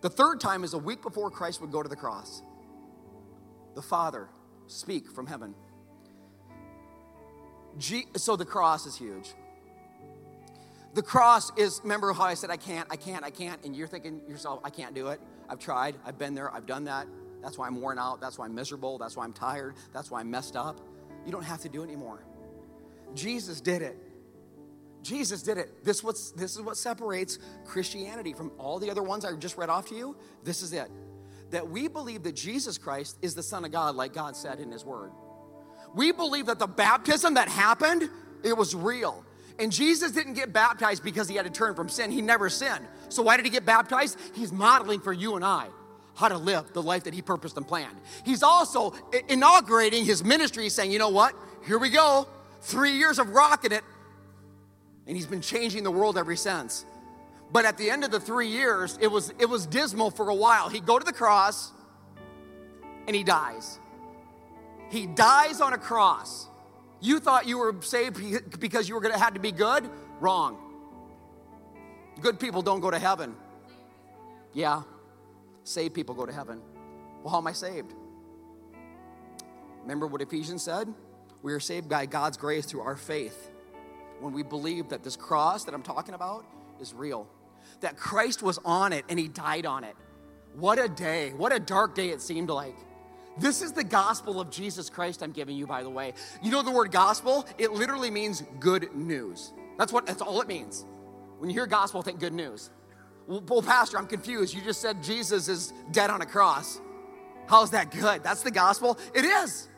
[0.00, 2.42] The third time is a week before Christ would go to the cross.
[3.74, 4.28] The Father
[4.66, 5.54] speak from heaven.
[7.78, 9.34] G- so the cross is huge.
[10.94, 13.86] The cross is, remember how I said, I can't, I can't, I can't, and you're
[13.86, 15.20] thinking yourself, I can't do it.
[15.46, 17.06] I've tried, I've been there, I've done that.
[17.42, 20.20] That's why I'm worn out, that's why I'm miserable, that's why I'm tired, that's why
[20.20, 20.80] I'm messed up.
[21.26, 22.24] You don't have to do it anymore.
[23.14, 23.98] Jesus did it.
[25.02, 25.84] Jesus did it.
[25.84, 29.68] This, what's, this is what separates Christianity from all the other ones I just read
[29.68, 30.16] off to you.
[30.42, 30.90] This is it.
[31.50, 34.72] That we believe that Jesus Christ is the Son of God, like God said in
[34.72, 35.12] His Word.
[35.94, 38.10] We believe that the baptism that happened,
[38.42, 39.24] it was real.
[39.58, 42.10] And Jesus didn't get baptized because he had to turn from sin.
[42.10, 42.86] He never sinned.
[43.08, 44.18] So why did he get baptized?
[44.34, 45.68] He's modeling for you and I
[46.14, 47.96] how to live the life that he purposed and planned.
[48.24, 48.94] He's also
[49.28, 51.34] inaugurating his ministry, saying, you know what?
[51.66, 52.26] Here we go.
[52.62, 53.84] Three years of rocking it.
[55.06, 56.84] And he's been changing the world ever since.
[57.52, 60.34] But at the end of the three years, it was, it was dismal for a
[60.34, 60.68] while.
[60.68, 61.72] He'd go to the cross
[63.06, 63.78] and he dies.
[64.90, 66.48] He dies on a cross.
[67.00, 69.88] You thought you were saved because you were gonna have to be good?
[70.20, 70.58] Wrong.
[72.20, 73.36] Good people don't go to heaven.
[74.52, 74.82] Yeah.
[75.64, 76.60] Saved people go to heaven.
[77.22, 77.92] Well, how am I saved?
[79.82, 80.92] Remember what Ephesians said?
[81.42, 83.50] We are saved by God's grace through our faith.
[84.20, 86.44] When we believe that this cross that I'm talking about
[86.80, 87.28] is real,
[87.80, 89.94] that Christ was on it and he died on it.
[90.54, 91.32] What a day.
[91.36, 92.76] What a dark day it seemed like.
[93.38, 96.14] This is the gospel of Jesus Christ I'm giving you, by the way.
[96.42, 97.46] You know the word gospel?
[97.58, 99.52] It literally means good news.
[99.76, 100.86] That's what that's all it means.
[101.38, 102.70] When you hear gospel, think good news.
[103.26, 104.54] Well, well, Pastor, I'm confused.
[104.54, 106.80] You just said Jesus is dead on a cross.
[107.46, 108.22] How's that good?
[108.22, 108.98] That's the gospel?
[109.14, 109.68] It is.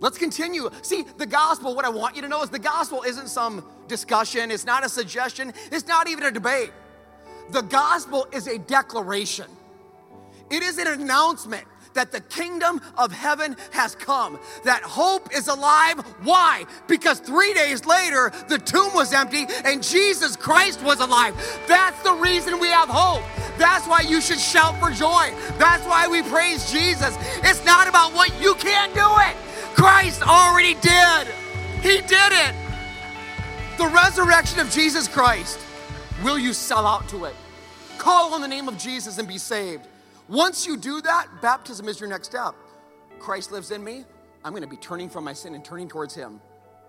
[0.00, 0.70] Let's continue.
[0.82, 4.50] See, the gospel, what I want you to know is the gospel isn't some discussion,
[4.50, 6.72] it's not a suggestion, it's not even a debate.
[7.50, 9.46] The gospel is a declaration,
[10.50, 15.98] it is an announcement that the kingdom of heaven has come, that hope is alive.
[16.22, 16.64] Why?
[16.86, 21.34] Because three days later, the tomb was empty and Jesus Christ was alive.
[21.66, 23.22] That's the reason we have hope.
[23.58, 25.32] That's why you should shout for joy.
[25.58, 27.16] That's why we praise Jesus.
[27.42, 29.36] It's not about what you can't do it.
[29.76, 31.26] Christ already did.
[31.82, 32.54] He did it.
[33.76, 35.58] The resurrection of Jesus Christ.
[36.24, 37.34] Will you sell out to it?
[37.98, 39.86] Call on the name of Jesus and be saved.
[40.28, 42.54] Once you do that, baptism is your next step.
[43.18, 44.04] Christ lives in me.
[44.44, 46.40] I'm going to be turning from my sin and turning towards Him.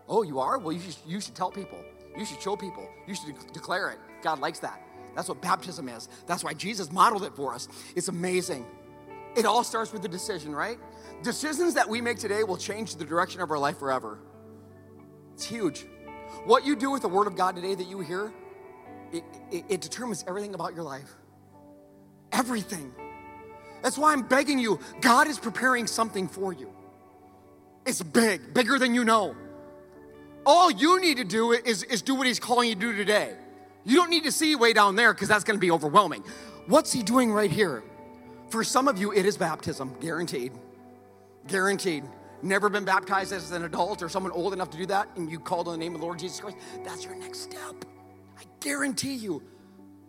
[0.07, 0.57] Oh, you are?
[0.57, 1.79] Well, you should, you should tell people.
[2.17, 2.87] You should show people.
[3.05, 3.99] You should de- declare it.
[4.21, 4.81] God likes that.
[5.13, 6.07] That's what baptism is.
[6.25, 7.67] That's why Jesus modeled it for us.
[7.95, 8.65] It's amazing.
[9.35, 10.79] It all starts with the decision, right?
[11.23, 14.19] Decisions that we make today will change the direction of our life forever.
[15.33, 15.85] It's huge.
[16.45, 18.31] What you do with the Word of God today that you hear,
[19.11, 21.09] it, it, it determines everything about your life.
[22.31, 22.93] Everything.
[23.81, 24.79] That's why I'm begging you.
[25.01, 26.71] God is preparing something for you.
[27.85, 29.35] It's big, bigger than you know.
[30.45, 33.33] All you need to do is, is do what He's calling you to do today.
[33.83, 36.23] You don't need to see way down there because that's going to be overwhelming.
[36.67, 37.83] What's He doing right here?
[38.49, 40.51] For some of you, it is baptism, guaranteed.
[41.47, 42.03] Guaranteed.
[42.43, 45.39] Never been baptized as an adult or someone old enough to do that, and you
[45.39, 46.57] called on the name of the Lord Jesus Christ.
[46.83, 47.85] That's your next step.
[48.37, 49.41] I guarantee you.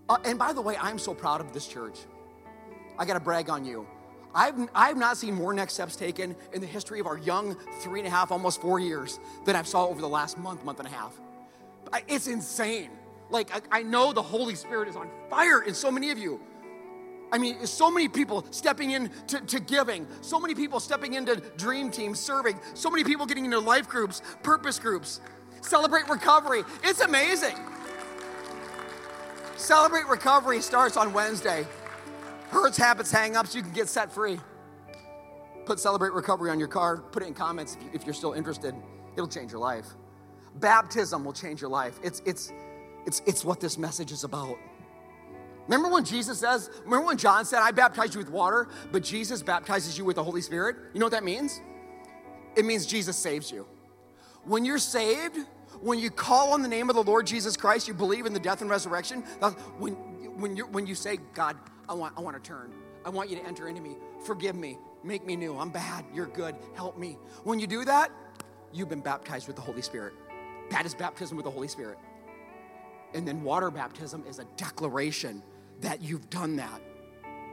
[0.08, 1.98] Uh, and by the way, I'm so proud of this church.
[2.98, 3.86] I got to brag on you.
[4.34, 8.00] I've, I've not seen more next steps taken in the history of our young three
[8.00, 10.88] and a half, almost four years than I've saw over the last month, month and
[10.88, 11.18] a half.
[12.08, 12.90] It's insane.
[13.30, 16.40] Like, I, I know the Holy Spirit is on fire in so many of you.
[17.30, 21.90] I mean, so many people stepping into to giving, so many people stepping into dream
[21.90, 25.20] teams, serving, so many people getting into life groups, purpose groups,
[25.60, 26.62] celebrate recovery.
[26.82, 27.56] It's amazing.
[29.56, 31.66] Celebrate recovery starts on Wednesday.
[32.48, 34.38] Hurts, habits, hang ups, you can get set free.
[35.66, 38.74] Put celebrate recovery on your card, put it in comments if you're still interested.
[39.14, 39.86] It'll change your life.
[40.54, 41.98] Baptism will change your life.
[42.02, 42.52] It's, it's,
[43.04, 44.56] it's, it's what this message is about.
[45.68, 49.42] Remember when Jesus says, remember when John said, I baptize you with water, but Jesus
[49.42, 50.76] baptizes you with the Holy Spirit?
[50.94, 51.60] You know what that means?
[52.56, 53.66] It means Jesus saves you.
[54.44, 55.36] When you're saved,
[55.82, 58.40] when you call on the name of the Lord Jesus Christ, you believe in the
[58.40, 59.20] death and resurrection.
[59.78, 59.92] When,
[60.40, 61.56] when, you when you say, God,
[61.86, 62.72] I want, I want to turn,
[63.04, 65.56] I want you to enter into me, forgive me, make me new.
[65.58, 67.18] I'm bad, you're good, help me.
[67.44, 68.10] When you do that,
[68.72, 70.14] you've been baptized with the Holy Spirit.
[70.70, 71.98] That is baptism with the Holy Spirit.
[73.14, 75.42] And then water baptism is a declaration
[75.80, 76.80] that you've done that.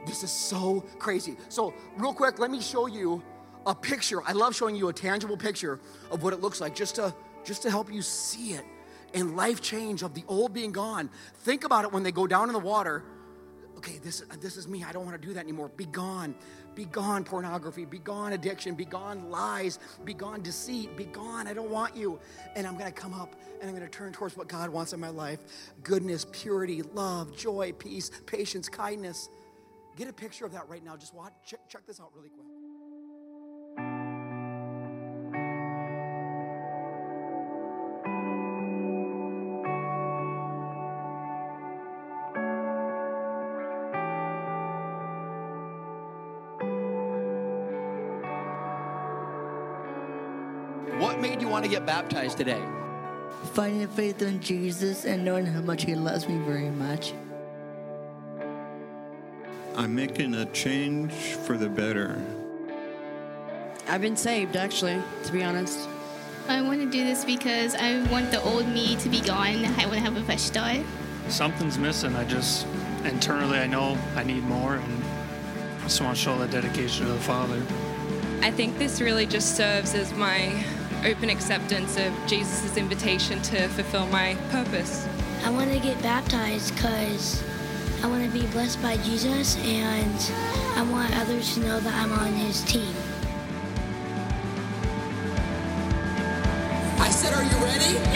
[0.06, 1.36] This is so crazy.
[1.48, 3.22] So, real quick, let me show you
[3.66, 4.22] a picture.
[4.22, 7.14] I love showing you a tangible picture of what it looks like just to
[7.44, 8.64] just to help you see it
[9.14, 11.08] and life change of the old being gone.
[11.38, 13.04] Think about it when they go down in the water.
[13.78, 14.84] Okay, this, this is me.
[14.84, 15.70] I don't want to do that anymore.
[15.76, 16.34] Be gone.
[16.76, 17.86] Be gone, pornography.
[17.86, 18.74] Be gone, addiction.
[18.74, 19.78] Be gone, lies.
[20.04, 20.94] Be gone, deceit.
[20.94, 21.48] Be gone.
[21.48, 22.20] I don't want you.
[22.54, 24.92] And I'm going to come up and I'm going to turn towards what God wants
[24.92, 25.40] in my life
[25.82, 29.30] goodness, purity, love, joy, peace, patience, kindness.
[29.96, 30.96] Get a picture of that right now.
[30.96, 32.55] Just watch, check, check this out really quick.
[51.56, 52.62] Want to get baptized today?
[53.54, 57.14] finding faith in Jesus and knowing how much He loves me very much.
[59.74, 62.20] I'm making a change for the better.
[63.88, 65.88] I've been saved, actually, to be honest.
[66.46, 69.64] I want to do this because I want the old me to be gone.
[69.64, 70.80] I want to have a fresh start.
[71.28, 72.14] Something's missing.
[72.16, 72.66] I just,
[73.04, 75.04] internally, I know I need more and
[75.78, 77.62] I just want to show that dedication to the Father.
[78.42, 80.62] I think this really just serves as my
[81.04, 85.06] open acceptance of Jesus' invitation to fulfill my purpose.
[85.44, 87.42] I want to get baptized because
[88.02, 90.32] I want to be blessed by Jesus and
[90.76, 92.94] I want others to know that I'm on his team.
[96.98, 98.15] I said, Are you ready?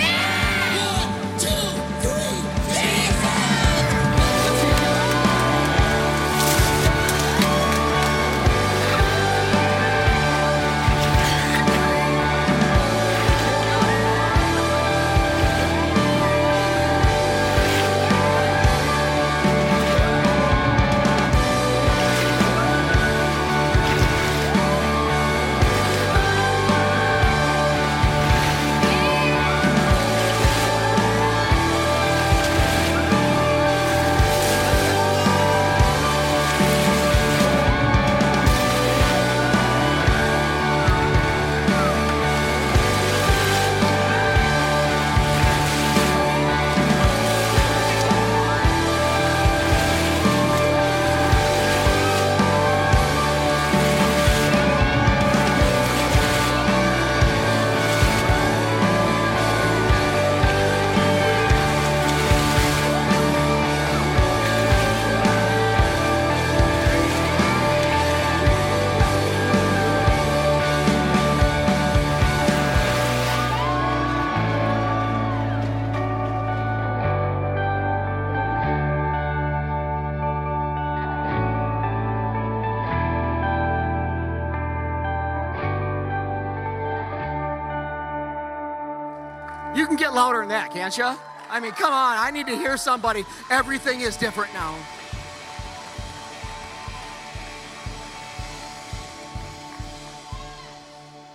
[90.51, 91.17] that, can't you?
[91.49, 93.25] I mean, come on, I need to hear somebody.
[93.51, 94.75] Everything is different now.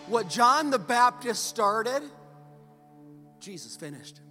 [0.08, 2.04] What John the Baptist started,
[3.40, 4.22] Jesus finished.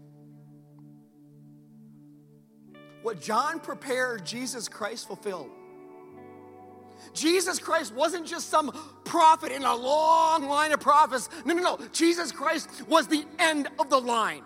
[3.03, 5.51] What John prepared, Jesus Christ fulfilled.
[7.13, 8.73] Jesus Christ wasn't just some
[9.05, 11.29] prophet in a long line of prophets.
[11.45, 11.87] No, no, no.
[11.93, 14.43] Jesus Christ was the end of the line.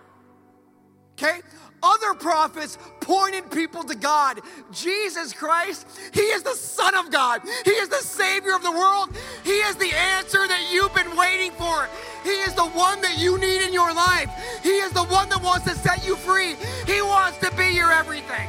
[1.19, 1.41] Okay?
[1.83, 4.41] Other prophets pointed people to God.
[4.73, 7.43] Jesus Christ, He is the Son of God.
[7.65, 9.11] He is the Savior of the world.
[9.45, 11.89] He is the answer that you've been waiting for.
[12.25, 14.31] He is the one that you need in your life.
[14.63, 16.57] He is the one that wants to set you free.
[16.87, 18.49] He wants to be your everything.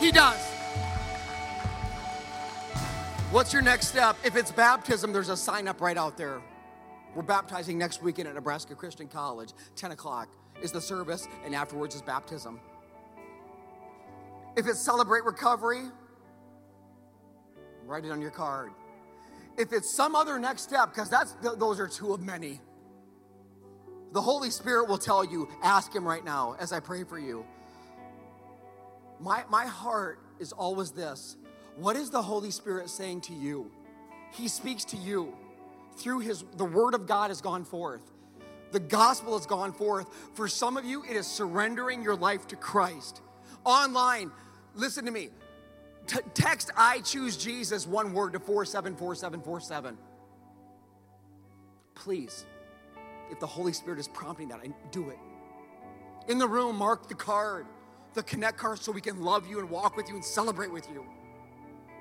[0.00, 0.38] He does.
[3.30, 4.16] What's your next step?
[4.24, 6.40] If it's baptism, there's a sign up right out there.
[7.14, 10.28] We're baptizing next weekend at Nebraska Christian College, 10 o'clock
[10.62, 12.60] is the service, and afterwards is baptism.
[14.56, 15.82] If it's celebrate recovery,
[17.84, 18.72] write it on your card.
[19.58, 22.60] If it's some other next step, because that's those are two of many.
[24.12, 27.46] The Holy Spirit will tell you, ask Him right now as I pray for you.
[29.20, 31.36] My, my heart is always this
[31.76, 33.70] What is the Holy Spirit saying to you?
[34.32, 35.34] He speaks to you
[35.96, 38.02] through His, the Word of God has gone forth.
[38.72, 40.08] The gospel has gone forth.
[40.34, 43.20] For some of you, it is surrendering your life to Christ.
[43.64, 44.32] Online,
[44.74, 45.28] listen to me.
[46.06, 49.96] T- text I choose Jesus, one word to 474747.
[51.94, 52.46] Please,
[53.30, 54.60] if the Holy Spirit is prompting that,
[54.90, 55.18] do it.
[56.28, 57.66] In the room, mark the card,
[58.14, 60.88] the connect card, so we can love you and walk with you and celebrate with
[60.90, 61.06] you.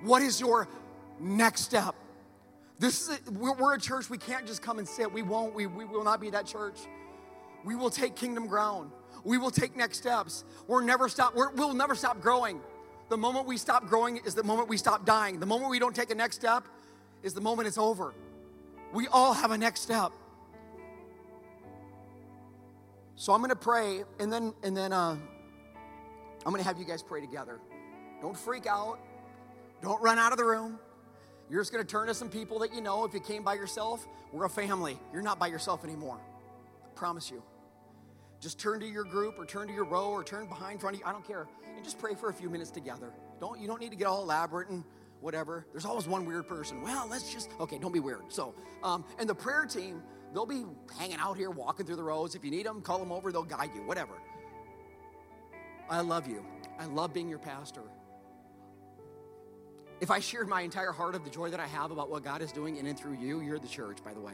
[0.03, 0.67] What is your
[1.19, 1.95] next step?
[2.81, 4.09] This is a, we're a church.
[4.09, 5.13] We can't just come and sit.
[5.13, 5.53] We won't.
[5.53, 6.79] We, we will not be that church.
[7.63, 8.91] We will take kingdom ground.
[9.23, 10.43] We will take next steps.
[10.65, 11.35] We're never stop.
[11.35, 12.59] We're, we'll never stop growing.
[13.09, 15.39] The moment we stop growing is the moment we stop dying.
[15.39, 16.63] The moment we don't take a next step
[17.21, 18.15] is the moment it's over.
[18.93, 20.11] We all have a next step.
[23.15, 26.85] So I'm going to pray, and then and then uh, I'm going to have you
[26.85, 27.59] guys pray together.
[28.23, 28.97] Don't freak out.
[29.83, 30.79] Don't run out of the room.
[31.51, 33.03] You're just going to turn to some people that you know.
[33.03, 34.97] If you came by yourself, we're a family.
[35.11, 36.17] You're not by yourself anymore.
[36.17, 37.43] I promise you.
[38.39, 41.01] Just turn to your group or turn to your row or turn behind front of
[41.01, 41.05] you.
[41.05, 41.49] I don't care.
[41.75, 43.11] And just pray for a few minutes together.
[43.41, 44.85] Don't you don't need to get all elaborate and
[45.19, 45.65] whatever.
[45.73, 46.81] There's always one weird person.
[46.81, 47.77] Well, let's just okay.
[47.77, 48.21] Don't be weird.
[48.29, 50.01] So, um, and the prayer team,
[50.33, 50.63] they'll be
[50.97, 52.33] hanging out here, walking through the rows.
[52.33, 53.29] If you need them, call them over.
[53.29, 53.81] They'll guide you.
[53.81, 54.13] Whatever.
[55.89, 56.45] I love you.
[56.79, 57.83] I love being your pastor.
[60.01, 62.41] If I shared my entire heart of the joy that I have about what God
[62.41, 64.33] is doing in and through you, you're the church, by the way.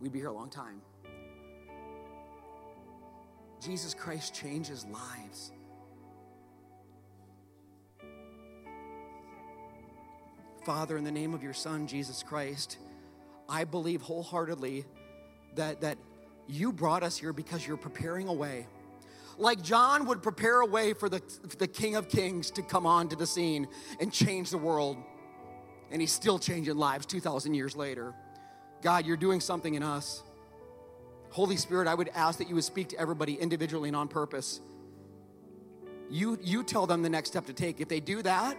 [0.00, 0.80] We'd be here a long time.
[3.60, 5.50] Jesus Christ changes lives.
[10.64, 12.78] Father, in the name of your Son, Jesus Christ,
[13.48, 14.84] I believe wholeheartedly
[15.56, 15.98] that, that
[16.46, 18.68] you brought us here because you're preparing a way
[19.38, 22.86] like John would prepare a way for the, for the King of Kings to come
[22.86, 23.68] onto the scene
[24.00, 24.96] and change the world.
[25.90, 28.14] And he's still changing lives 2,000 years later.
[28.82, 30.22] God, you're doing something in us.
[31.30, 34.60] Holy Spirit, I would ask that you would speak to everybody individually and on purpose.
[36.10, 37.80] You, you tell them the next step to take.
[37.80, 38.56] If they do that,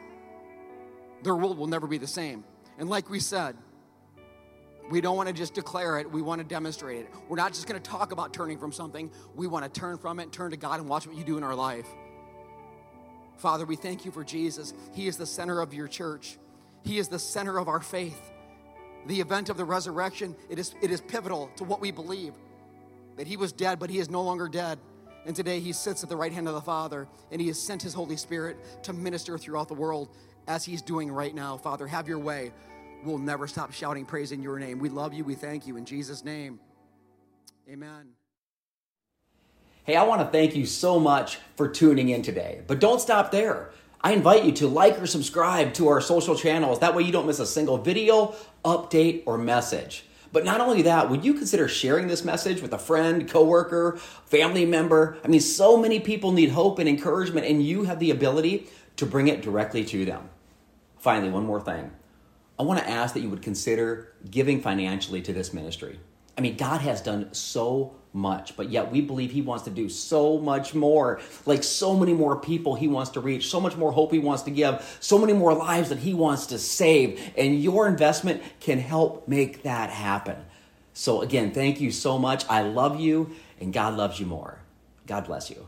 [1.22, 2.44] their world will never be the same.
[2.78, 3.56] And like we said,
[4.90, 7.10] we don't want to just declare it, we want to demonstrate it.
[7.30, 10.20] We're not just going to talk about turning from something, we want to turn from
[10.20, 11.88] it, turn to God, and watch what you do in our life.
[13.38, 14.74] Father, we thank you for Jesus.
[14.94, 16.38] He is the center of your church,
[16.84, 18.32] He is the center of our faith.
[19.06, 22.34] The event of the resurrection, it is, it is pivotal to what we believe
[23.18, 24.80] that He was dead, but He is no longer dead.
[25.26, 27.82] And today He sits at the right hand of the Father, and He has sent
[27.82, 30.10] His Holy Spirit to minister throughout the world
[30.48, 31.58] as He's doing right now.
[31.58, 32.54] Father, have your way
[33.06, 34.80] we'll never stop shouting praise in your name.
[34.80, 35.24] We love you.
[35.24, 36.60] We thank you in Jesus' name.
[37.70, 38.10] Amen.
[39.86, 42.62] Hey, I want to thank you so much for tuning in today.
[42.68, 43.72] But don't stop there.
[44.02, 46.80] I invite you to like or subscribe to our social channels.
[46.80, 48.36] That way you don't miss a single video,
[48.66, 50.06] update, or message.
[50.34, 54.66] But not only that, would you consider sharing this message with a friend, coworker, family
[54.66, 55.18] member?
[55.24, 59.06] I mean, so many people need hope and encouragement, and you have the ability to
[59.06, 60.30] bring it directly to them.
[60.98, 61.92] Finally, one more thing.
[62.58, 66.00] I want to ask that you would consider giving financially to this ministry.
[66.38, 69.90] I mean, God has done so much, but yet we believe He wants to do
[69.90, 71.20] so much more.
[71.46, 74.44] Like so many more people He wants to reach, so much more hope He wants
[74.44, 77.20] to give, so many more lives that He wants to save.
[77.38, 80.38] And your investment can help make that happen.
[80.94, 82.48] So, again, thank you so much.
[82.48, 84.60] I love you, and God loves you more.
[85.08, 85.66] God bless you.